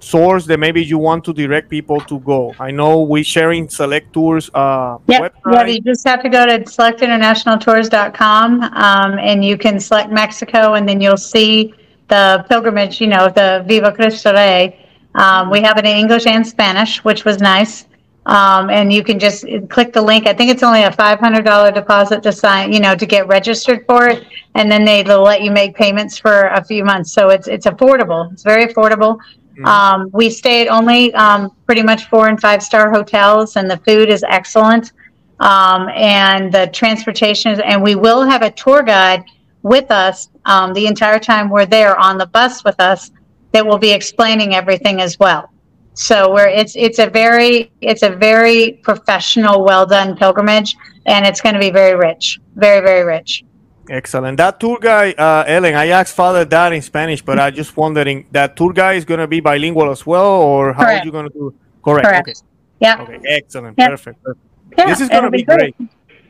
source 0.00 0.46
that 0.46 0.58
maybe 0.58 0.84
you 0.84 0.98
want 0.98 1.24
to 1.24 1.32
direct 1.32 1.68
people 1.68 2.00
to 2.00 2.18
go? 2.20 2.54
I 2.58 2.70
know 2.70 3.02
we're 3.02 3.24
sharing 3.24 3.68
select 3.68 4.12
tours 4.12 4.50
uh, 4.54 4.98
Yeah, 5.06 5.28
yeah, 5.50 5.66
you 5.66 5.80
just 5.80 6.06
have 6.06 6.22
to 6.22 6.28
go 6.28 6.46
to 6.46 6.60
selectinternationaltours.com 6.60 8.62
um, 8.62 9.18
and 9.18 9.44
you 9.44 9.58
can 9.58 9.80
select 9.80 10.10
Mexico 10.10 10.74
and 10.74 10.88
then 10.88 11.00
you'll 11.00 11.16
see 11.16 11.74
the 12.08 12.44
pilgrimage, 12.48 13.00
you 13.00 13.06
know, 13.06 13.28
the 13.28 13.64
Viva 13.66 13.92
Cristo 13.92 14.32
Rey. 14.32 14.84
Um, 15.14 15.50
we 15.50 15.60
have 15.60 15.78
it 15.78 15.84
in 15.84 15.96
English 15.96 16.26
and 16.26 16.46
Spanish, 16.46 17.04
which 17.04 17.24
was 17.24 17.40
nice. 17.40 17.86
Um, 18.26 18.68
and 18.68 18.92
you 18.92 19.02
can 19.02 19.18
just 19.18 19.46
click 19.70 19.94
the 19.94 20.02
link. 20.02 20.26
I 20.26 20.34
think 20.34 20.50
it's 20.50 20.62
only 20.62 20.82
a 20.82 20.90
$500 20.90 21.74
deposit 21.74 22.22
to 22.24 22.32
sign, 22.32 22.74
you 22.74 22.78
know, 22.78 22.94
to 22.94 23.06
get 23.06 23.26
registered 23.26 23.86
for 23.86 24.06
it. 24.06 24.26
And 24.54 24.70
then 24.70 24.84
they, 24.84 25.02
they'll 25.02 25.22
let 25.22 25.42
you 25.42 25.50
make 25.50 25.74
payments 25.74 26.18
for 26.18 26.48
a 26.48 26.62
few 26.62 26.84
months. 26.84 27.10
So 27.10 27.30
it's, 27.30 27.48
it's 27.48 27.66
affordable. 27.66 28.30
It's 28.30 28.42
very 28.42 28.66
affordable. 28.66 29.18
Um, 29.64 30.10
we 30.12 30.30
stay 30.30 30.62
at 30.62 30.68
only 30.68 31.12
um, 31.14 31.50
pretty 31.66 31.82
much 31.82 32.08
four 32.08 32.28
and 32.28 32.40
five 32.40 32.62
star 32.62 32.90
hotels, 32.90 33.56
and 33.56 33.70
the 33.70 33.78
food 33.78 34.08
is 34.08 34.24
excellent. 34.28 34.92
Um, 35.40 35.88
and 35.90 36.52
the 36.52 36.68
transportation 36.72 37.52
is, 37.52 37.60
and 37.64 37.82
we 37.82 37.94
will 37.94 38.24
have 38.24 38.42
a 38.42 38.50
tour 38.50 38.82
guide 38.82 39.24
with 39.62 39.90
us 39.90 40.28
um, 40.44 40.72
the 40.74 40.86
entire 40.86 41.18
time 41.18 41.48
we're 41.48 41.66
there 41.66 41.96
on 41.96 42.18
the 42.18 42.26
bus 42.26 42.64
with 42.64 42.78
us 42.80 43.10
that 43.52 43.64
will 43.66 43.78
be 43.78 43.90
explaining 43.90 44.54
everything 44.54 45.00
as 45.00 45.18
well. 45.18 45.50
So 45.94 46.32
we're 46.32 46.48
it's 46.48 46.76
it's 46.76 47.00
a 47.00 47.08
very 47.08 47.72
it's 47.80 48.02
a 48.02 48.10
very 48.10 48.80
professional, 48.84 49.64
well 49.64 49.84
done 49.84 50.16
pilgrimage, 50.16 50.76
and 51.06 51.26
it's 51.26 51.40
going 51.40 51.54
to 51.54 51.60
be 51.60 51.70
very 51.70 51.96
rich, 51.96 52.38
very 52.54 52.80
very 52.80 53.04
rich. 53.04 53.44
Excellent. 53.90 54.36
That 54.36 54.60
tour 54.60 54.78
guy, 54.80 55.12
uh, 55.12 55.44
Ellen, 55.46 55.74
I 55.74 55.86
asked 55.88 56.14
Father 56.14 56.44
that 56.44 56.72
in 56.72 56.82
Spanish, 56.82 57.22
but 57.22 57.38
I 57.38 57.50
just 57.50 57.76
wondering 57.76 58.26
that 58.32 58.54
tour 58.56 58.72
guy 58.72 58.94
is 58.94 59.04
going 59.04 59.20
to 59.20 59.26
be 59.26 59.40
bilingual 59.40 59.90
as 59.90 60.04
well, 60.06 60.42
or 60.42 60.72
how 60.74 60.84
are 60.84 61.04
you 61.04 61.10
going 61.10 61.26
to 61.26 61.32
do? 61.32 61.54
Correct. 61.82 62.06
Correct. 62.06 62.42
Yeah, 62.80 63.00
Okay. 63.02 63.16
Okay. 63.16 63.28
Excellent. 63.28 63.74
Yeah. 63.78 63.88
Perfect. 63.88 64.22
perfect. 64.22 64.44
yeah, 64.78 64.86
This 64.86 65.00
is 65.00 65.08
going 65.08 65.24
to 65.24 65.30
be 65.30 65.42
great. 65.42 65.74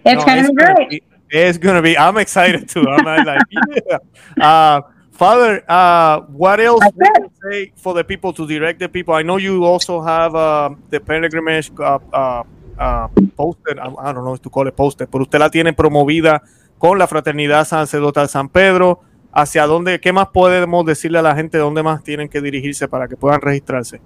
It's 0.04 0.20
No, 0.20 0.24
going 0.24 0.44
to 0.44 0.50
be 0.50 0.54
gonna 0.56 0.74
great. 0.74 0.90
be- 0.90 1.02
it's 1.30 1.58
going 1.58 1.76
to 1.76 1.82
be. 1.82 1.98
I'm 1.98 2.16
excited 2.16 2.68
too. 2.68 2.86
I'm 2.88 3.04
like, 3.04 3.38
yeah. 3.86 3.98
Uh, 4.42 4.80
Father, 5.10 5.62
uh, 5.68 6.20
what 6.30 6.60
else 6.60 6.80
would 6.94 7.08
you 7.18 7.30
say 7.42 7.72
for 7.76 7.92
the 7.92 8.04
people 8.04 8.32
to 8.32 8.46
direct 8.46 8.78
the 8.78 8.88
people? 8.88 9.12
I 9.14 9.22
know 9.22 9.36
you 9.36 9.64
also 9.64 10.00
have 10.00 10.34
uh, 10.36 10.70
the 10.90 11.00
pilgrimage 11.00 11.72
uh, 11.78 11.98
uh, 12.12 12.44
uh, 12.78 13.08
posted. 13.36 13.78
I, 13.80 13.92
I 13.98 14.12
don't 14.12 14.24
know 14.24 14.34
if 14.34 14.42
to 14.42 14.48
call 14.48 14.66
it 14.68 14.76
posted, 14.76 15.10
pero 15.10 15.24
usted 15.24 15.40
la 15.40 15.48
tiene 15.50 15.72
promovida 15.74 16.40
con 16.78 16.98
la 16.98 17.06
Fraternidad 17.06 17.66
Sacerdotal 17.66 18.28
San 18.28 18.48
Pedro. 18.48 19.00
¿Hacia 19.30 19.66
dónde? 19.66 20.00
¿Qué 20.00 20.12
más 20.12 20.28
podemos 20.28 20.86
decirle 20.86 21.18
a 21.18 21.22
la 21.22 21.34
gente? 21.34 21.58
¿Dónde 21.58 21.82
más 21.82 22.02
tienen 22.02 22.28
que 22.28 22.40
dirigirse 22.40 22.88
para 22.88 23.06
que 23.06 23.16
puedan 23.16 23.40
registrarse? 23.40 24.00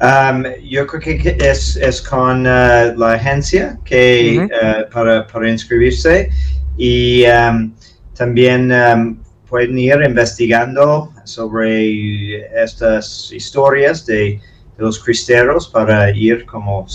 Um, 0.00 0.44
yo 0.62 0.86
creo 0.86 1.00
que 1.00 1.36
es, 1.40 1.76
es 1.76 2.02
con 2.02 2.42
uh, 2.42 2.96
la 2.96 3.12
agencia 3.12 3.78
que 3.84 4.38
uh, 4.44 4.90
para, 4.92 5.26
para 5.26 5.50
inscribirse 5.50 6.30
y 6.76 7.24
um, 7.26 7.72
también 8.14 8.72
um, 8.72 9.18
pueden 9.48 9.78
ir 9.78 10.00
investigando 10.04 11.12
sobre 11.24 12.44
estas 12.60 13.30
historias 13.32 14.04
de, 14.04 14.14
de 14.14 14.40
los 14.78 15.02
cristeros 15.02 15.68
para 15.68 16.10
ir 16.10 16.44
como 16.44 16.86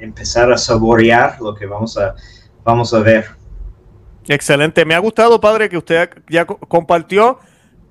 empezar 0.00 0.52
a 0.52 0.58
saborear 0.58 1.40
lo 1.40 1.54
que 1.54 1.66
vamos 1.66 1.96
a 1.96 2.14
vamos 2.64 2.92
a 2.94 3.00
ver. 3.00 3.26
Excelente. 4.28 4.84
Me 4.84 4.94
ha 4.94 4.98
gustado, 4.98 5.40
padre, 5.40 5.68
que 5.68 5.76
usted 5.76 6.10
ya 6.28 6.44
co- 6.44 6.56
compartió 6.58 7.38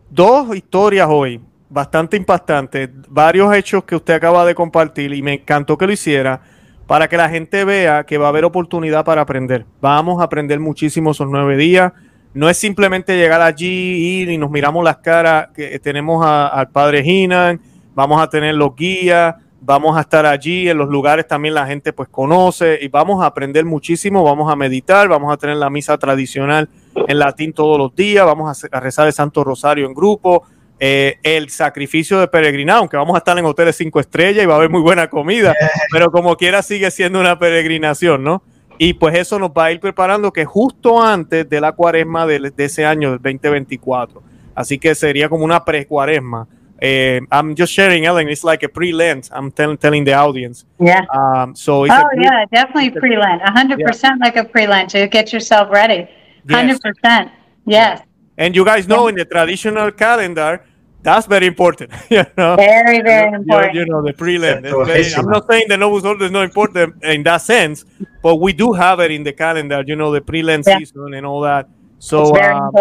dos 0.09 0.55
historias 0.55 1.07
hoy, 1.09 1.41
bastante 1.69 2.17
impactantes, 2.17 2.89
varios 3.09 3.53
hechos 3.53 3.83
que 3.83 3.95
usted 3.95 4.13
acaba 4.13 4.45
de 4.45 4.55
compartir 4.55 5.13
y 5.13 5.21
me 5.21 5.33
encantó 5.33 5.77
que 5.77 5.87
lo 5.87 5.93
hiciera 5.93 6.41
para 6.87 7.07
que 7.07 7.15
la 7.17 7.29
gente 7.29 7.63
vea 7.63 8.05
que 8.05 8.17
va 8.17 8.25
a 8.25 8.29
haber 8.29 8.43
oportunidad 8.45 9.05
para 9.05 9.21
aprender. 9.21 9.65
Vamos 9.81 10.21
a 10.21 10.25
aprender 10.25 10.59
muchísimo 10.59 11.11
esos 11.11 11.27
nueve 11.29 11.55
días. 11.55 11.93
No 12.33 12.49
es 12.49 12.57
simplemente 12.57 13.17
llegar 13.17 13.41
allí, 13.41 14.23
y 14.31 14.37
nos 14.37 14.49
miramos 14.51 14.83
las 14.85 14.97
caras, 14.97 15.49
que 15.53 15.79
tenemos 15.79 16.25
al 16.25 16.69
padre 16.69 17.01
Hinan, 17.05 17.59
vamos 17.93 18.21
a 18.21 18.29
tener 18.29 18.55
los 18.55 18.73
guías, 18.75 19.35
vamos 19.61 19.95
a 19.95 20.01
estar 20.01 20.25
allí 20.25 20.67
en 20.67 20.77
los 20.77 20.89
lugares 20.89 21.27
también 21.27 21.53
la 21.53 21.67
gente 21.67 21.93
pues 21.93 22.09
conoce 22.09 22.79
y 22.81 22.87
vamos 22.87 23.23
a 23.23 23.27
aprender 23.27 23.63
muchísimo, 23.63 24.23
vamos 24.23 24.51
a 24.51 24.55
meditar, 24.55 25.07
vamos 25.07 25.31
a 25.31 25.37
tener 25.37 25.55
la 25.55 25.69
misa 25.69 25.97
tradicional 25.97 26.67
en 27.07 27.19
latín 27.19 27.53
todos 27.53 27.77
los 27.77 27.95
días, 27.95 28.25
vamos 28.25 28.65
a, 28.71 28.79
rezar 28.79 29.07
el 29.07 29.13
Santo 29.13 29.43
Rosario 29.43 29.85
en 29.85 29.93
grupo, 29.93 30.43
eh, 30.79 31.19
el 31.21 31.49
sacrificio 31.49 32.19
de 32.19 32.27
peregrinado, 32.27 32.79
aunque 32.79 32.97
vamos 32.97 33.13
a 33.15 33.19
estar 33.19 33.37
en 33.37 33.45
hoteles 33.45 33.75
cinco 33.75 33.99
estrellas 33.99 34.43
y 34.43 34.47
va 34.47 34.55
a 34.55 34.57
haber 34.57 34.71
muy 34.71 34.81
buena 34.81 35.09
comida, 35.09 35.53
pero 35.91 36.11
como 36.11 36.35
quiera 36.35 36.63
sigue 36.63 36.89
siendo 36.89 37.19
una 37.19 37.37
peregrinación, 37.37 38.23
¿no? 38.23 38.41
Y 38.79 38.95
pues 38.95 39.15
eso 39.15 39.37
nos 39.37 39.51
va 39.51 39.65
a 39.65 39.71
ir 39.71 39.79
preparando 39.79 40.33
que 40.33 40.43
justo 40.43 41.03
antes 41.03 41.47
de 41.47 41.61
la 41.61 41.73
cuaresma 41.73 42.25
del- 42.25 42.51
de, 42.55 42.65
ese 42.65 42.83
año, 42.83 43.11
del 43.11 43.19
2024. 43.19 44.23
Así 44.55 44.79
que 44.79 44.95
sería 44.95 45.29
como 45.29 45.45
una 45.45 45.63
pre-cuaresma. 45.63 46.47
Eh, 46.81 47.19
I'm 47.31 47.53
just 47.53 47.71
sharing, 47.71 48.05
Ellen, 48.05 48.27
it's 48.27 48.43
like 48.43 48.63
a 48.63 48.69
pre-Lent. 48.69 49.29
I'm 49.31 49.51
tell- 49.51 49.77
telling 49.77 50.03
the 50.03 50.13
audience. 50.13 50.65
Yeah. 50.79 51.01
Um, 51.13 51.53
so 51.55 51.83
it's 51.83 51.93
a 51.93 51.99
Oh 52.05 52.09
good- 52.15 52.23
yeah, 52.23 52.45
definitely 52.51 52.89
pre-Lent. 52.99 53.41
A 53.43 53.51
hundred 53.51 53.79
percent 53.81 54.19
like 54.19 54.35
a 54.35 54.43
pre-Lent 54.45 54.89
to 54.91 55.07
get 55.07 55.31
yourself 55.31 55.69
ready. 55.71 56.07
Yes. 56.47 56.55
Hundred 56.57 56.81
percent. 56.81 57.31
Yes. 57.67 58.01
And 58.37 58.55
you 58.55 58.65
guys 58.65 58.87
know 58.87 59.07
in 59.09 59.15
the 59.15 59.25
traditional 59.25 59.91
calendar, 59.91 60.63
that's 61.03 61.27
very 61.27 61.45
important. 61.45 61.91
you 62.09 62.23
know, 62.35 62.55
Very, 62.55 63.01
very 63.01 63.29
You- 63.29 63.35
important. 63.37 63.73
You, 63.75 63.85
know, 63.85 64.01
the 64.01 64.13
pre-Lent. 64.13 64.63
Very- 64.63 65.13
I'm 65.13 65.29
not 65.29 65.45
saying 65.47 65.65
the 65.67 65.77
Novus 65.77 66.03
Ordo 66.03 66.25
is 66.25 66.31
not 66.31 66.45
important 66.45 67.03
in 67.03 67.21
that 67.23 67.43
sense, 67.43 67.85
but 68.23 68.37
we 68.37 68.53
do 68.53 68.73
have 68.73 68.99
it 69.01 69.11
in 69.11 69.21
the 69.23 69.33
calendar, 69.33 69.83
you 69.85 69.95
know, 69.95 70.11
the 70.11 70.21
pre-Lent 70.21 70.65
Yeah. 70.65 70.79
season 70.79 71.13
and 71.13 71.27
all 71.27 71.41
that. 71.41 71.69
So 72.01 72.21
It's 72.21 72.31
very 72.33 72.55
um, 72.55 72.71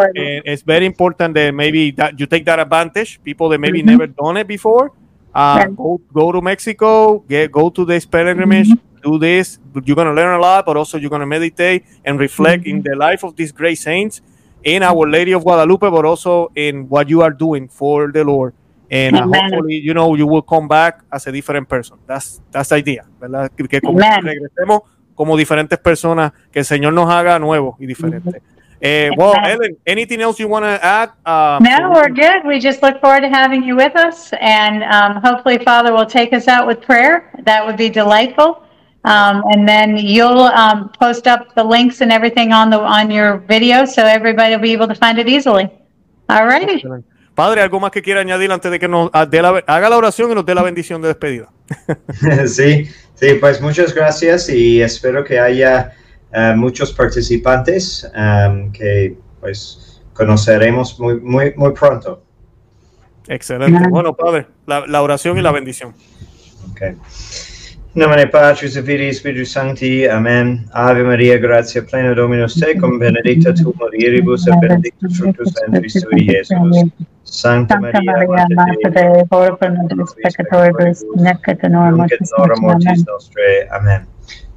it's 0.49 0.63
very 0.65 0.87
important 0.87 1.35
that 1.35 1.53
maybe 1.53 1.91
that 1.93 2.19
you 2.19 2.25
take 2.25 2.45
that 2.47 2.59
advantage. 2.59 3.21
People 3.23 3.51
that 3.51 3.61
maybe 3.61 3.83
Mhm. 3.83 3.87
never 3.93 4.07
done 4.09 4.39
it 4.41 4.49
before, 4.49 4.93
uh, 5.35 5.67
go 5.77 6.01
go 6.11 6.33
to 6.33 6.41
Mexico, 6.41 7.19
get 7.29 7.53
go 7.53 7.69
to 7.69 7.85
this 7.85 8.07
pilgrimage, 8.09 8.69
Mm-hmm. 8.73 9.05
do 9.05 9.19
this. 9.19 9.59
You're 9.85 9.95
gonna 10.01 10.15
learn 10.17 10.33
a 10.33 10.41
lot, 10.41 10.65
but 10.65 10.77
also 10.81 10.97
you're 10.97 11.11
gonna 11.13 11.27
meditate 11.29 11.85
and 12.07 12.19
reflect 12.19 12.65
Mm-hmm. 12.65 12.81
in 12.81 12.83
the 12.83 12.97
life 12.97 13.23
of 13.23 13.37
these 13.37 13.53
great 13.53 13.77
saints, 13.77 14.23
in 14.65 14.83
Our 14.83 15.05
Lady 15.07 15.33
of 15.37 15.45
Guadalupe, 15.45 15.85
but 15.91 16.05
also 16.07 16.51
in 16.57 16.89
what 16.89 17.07
you 17.13 17.21
are 17.21 17.35
doing 17.37 17.69
for 17.69 18.11
the 18.11 18.25
Lord. 18.25 18.55
And 18.91 19.17
uh, 19.17 19.29
hopefully, 19.29 19.77
you 19.85 19.93
know, 19.93 20.17
you 20.17 20.27
will 20.27 20.43
come 20.43 20.67
back 20.67 21.05
as 21.13 21.27
a 21.27 21.33
different 21.33 21.69
person. 21.69 21.99
That's 22.09 22.41
that's 22.51 22.71
the 22.71 22.77
idea, 22.81 23.05
¿verdad? 23.21 23.51
Que, 23.55 23.69
que 23.69 23.81
como 23.83 23.99
regresemos 24.01 24.81
como 25.15 25.37
diferentes 25.37 25.79
personas, 25.79 26.33
que 26.51 26.61
el 26.61 26.65
Señor 26.65 26.95
nos 26.95 27.09
haga 27.11 27.39
nuevos 27.39 27.77
y 27.79 27.85
diferentes. 27.85 28.41
Eh, 28.83 29.11
well, 29.17 29.35
Ellen, 29.45 29.77
anything 29.87 30.23
else 30.23 30.41
you 30.41 30.49
want 30.49 30.65
to 30.65 30.83
add? 30.85 31.11
Uh, 31.27 31.59
No, 31.61 31.93
we're 31.95 32.09
good. 32.09 32.47
We 32.47 32.59
just 32.59 32.83
look 32.83 33.01
forward 33.01 33.21
to 33.21 33.29
having 33.29 33.63
you 33.63 33.77
with 33.77 33.95
us, 33.95 34.33
and 34.41 34.83
um, 34.85 35.23
hopefully, 35.23 35.59
Father 35.59 35.93
will 35.93 36.07
take 36.07 36.33
us 36.33 36.49
out 36.49 36.67
with 36.67 36.81
prayer. 36.81 37.31
That 37.45 37.65
would 37.67 37.77
be 37.77 37.91
delightful. 37.91 38.65
Um, 39.05 39.43
and 39.51 39.67
then 39.67 39.97
you'll 39.97 40.43
um, 40.43 40.91
post 40.91 41.27
up 41.27 41.55
the 41.55 41.65
links 41.65 42.03
and 42.03 42.13
everything 42.13 42.53
on 42.53 42.71
the 42.71 42.79
on 42.79 43.11
your 43.11 43.39
video, 43.39 43.85
so 43.85 44.05
everybody 44.05 44.55
will 44.55 44.63
be 44.63 44.73
able 44.73 44.89
to 44.89 44.95
find 44.95 45.19
it 45.19 45.29
easily. 45.29 45.69
All 46.29 46.47
righty. 46.47 46.83
Padre, 47.35 47.63
¿algo 47.63 47.81
más 47.81 47.91
que 47.91 48.03
quiera 48.03 48.21
añadir 48.21 48.53
antes 48.53 48.71
de 48.71 48.79
que 48.79 48.89
nos 48.89 49.09
ah, 49.15 49.25
dé 49.25 49.41
la, 49.41 49.63
haga 49.67 49.89
la 49.89 49.97
oración 49.97 50.31
y 50.31 50.35
nos 50.35 50.45
dé 50.45 50.55
la 50.55 50.63
bendición 50.63 51.01
de 51.01 51.09
despedida? 51.09 51.49
sí, 52.47 52.91
sí, 53.15 53.35
pues 53.41 53.61
muchas 53.63 53.95
gracias 53.95 54.49
y 54.51 54.83
espero 54.83 55.25
que 55.25 55.39
haya 55.39 55.93
uh, 56.35 56.57
muchos 56.57 56.93
participantes 56.93 58.11
um, 58.15 58.71
que 58.73 59.17
pues 59.41 60.01
conoceremos 60.13 60.99
muy, 60.99 61.21
muy, 61.21 61.55
muy 61.57 61.73
pronto. 61.73 62.23
Excelente. 63.29 63.89
Bueno, 63.89 64.15
Padre, 64.15 64.47
la, 64.67 64.87
la 64.87 65.03
oración 65.03 65.39
y 65.39 65.43
la 65.43 65.53
bendición. 65.53 65.95
Okay. 66.73 66.97
Nomine 67.93 68.29
Patris 68.29 68.77
et 68.77 68.85
Filii 68.85 69.13
Spiritus 69.13 69.51
Sancti. 69.51 70.07
Amen. 70.07 70.69
Ave 70.73 71.03
Maria, 71.03 71.39
gratia 71.39 71.83
plena 71.83 72.15
Dominus 72.15 72.55
tecum, 72.55 72.99
benedicta 72.99 73.53
tu 73.53 73.75
mulieribus 73.79 74.47
et 74.47 74.55
benedictus 74.61 75.19
fructus 75.19 75.53
ventris 75.55 75.95
tui, 75.95 76.29
Iesus. 76.29 76.85
Sancta 77.31 77.79
Maria, 77.79 78.47
Mater 78.57 78.91
Dei, 78.91 79.25
ora 79.31 79.57
pro 79.57 79.69
nobis 79.71 80.15
peccatoribus, 80.23 81.05
nec 81.17 81.47
et 81.47 81.63
in 81.63 81.77
hora 81.77 81.95
mortis 81.97 82.33
nostre. 83.07 83.69
Amen. 83.71 84.07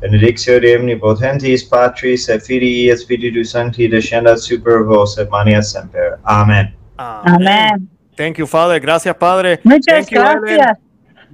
Benedictio 0.02 0.60
de 0.60 0.76
omnipotentis 0.78 1.64
Patris 1.64 2.28
et 2.30 2.42
Filii 2.42 2.90
et 2.90 2.98
Spiritus 2.98 3.52
Sancti 3.52 3.88
descendat 3.88 4.40
super 4.40 4.84
vos 4.84 5.18
et 5.18 5.30
mania 5.30 5.62
semper. 5.62 6.18
Amen. 6.24 6.74
Amen. 6.98 7.88
Thank 8.18 8.38
you, 8.38 8.48
Father. 8.48 8.80
Gracias, 8.80 9.16
Padre. 9.16 9.60
Muchas 9.64 10.10
gracias. 10.10 10.78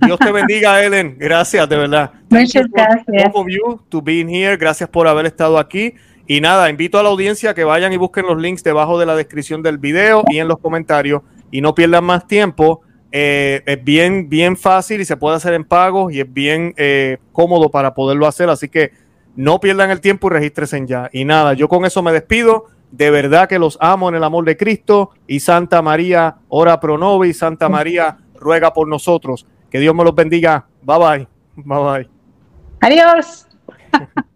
Dios 0.01 0.19
te 0.19 0.31
bendiga, 0.31 0.83
Ellen. 0.83 1.17
Gracias, 1.17 1.67
de 1.67 1.77
verdad. 1.77 2.11
Muchas 2.29 2.67
gracias. 2.71 3.31
For 3.31 3.49
you 3.49 3.79
to 3.89 4.01
being 4.01 4.29
here. 4.29 4.55
Gracias 4.57 4.89
por 4.89 5.07
haber 5.07 5.25
estado 5.25 5.57
aquí. 5.57 5.95
Y 6.31 6.41
nada, 6.41 6.69
invito 6.69 6.99
a 6.99 7.03
la 7.03 7.09
audiencia 7.09 7.55
que 7.55 7.63
vayan 7.63 7.91
y 7.91 7.97
busquen 7.97 8.27
los 8.27 8.39
links 8.39 8.63
debajo 8.63 8.99
de 8.99 9.07
la 9.07 9.15
descripción 9.15 9.63
del 9.63 9.79
video 9.79 10.23
y 10.29 10.37
en 10.37 10.47
los 10.47 10.59
comentarios 10.59 11.23
y 11.49 11.59
no 11.59 11.73
pierdan 11.73 12.03
más 12.03 12.27
tiempo. 12.27 12.81
Eh, 13.11 13.63
es 13.65 13.83
bien, 13.83 14.29
bien 14.29 14.55
fácil 14.55 15.01
y 15.01 15.05
se 15.05 15.17
puede 15.17 15.37
hacer 15.37 15.55
en 15.55 15.63
pago 15.63 16.11
y 16.11 16.19
es 16.19 16.31
bien 16.31 16.75
eh, 16.77 17.17
cómodo 17.31 17.71
para 17.71 17.95
poderlo 17.95 18.27
hacer. 18.27 18.47
Así 18.47 18.69
que 18.69 18.91
no 19.35 19.59
pierdan 19.59 19.89
el 19.89 20.01
tiempo 20.01 20.27
y 20.27 20.33
regístrense 20.33 20.85
ya. 20.85 21.09
Y 21.11 21.25
nada, 21.25 21.53
yo 21.53 21.67
con 21.67 21.83
eso 21.83 22.03
me 22.03 22.11
despido. 22.11 22.67
De 22.91 23.09
verdad 23.09 23.49
que 23.49 23.57
los 23.57 23.79
amo 23.81 24.07
en 24.07 24.13
el 24.13 24.23
amor 24.23 24.45
de 24.45 24.55
Cristo 24.55 25.09
y 25.25 25.39
Santa 25.39 25.81
María, 25.81 26.35
ora 26.47 26.79
pro 26.79 26.99
nobis, 26.99 27.39
Santa 27.39 27.69
María, 27.69 28.19
ruega 28.35 28.71
por 28.71 28.87
nosotros. 28.87 29.47
Que 29.71 29.79
Dios 29.79 29.95
me 29.95 30.03
los 30.03 30.13
bendiga. 30.13 30.67
Bye 30.83 30.97
bye. 30.99 31.27
Bye 31.55 31.79
bye. 31.79 32.09
Adiós. 32.81 33.47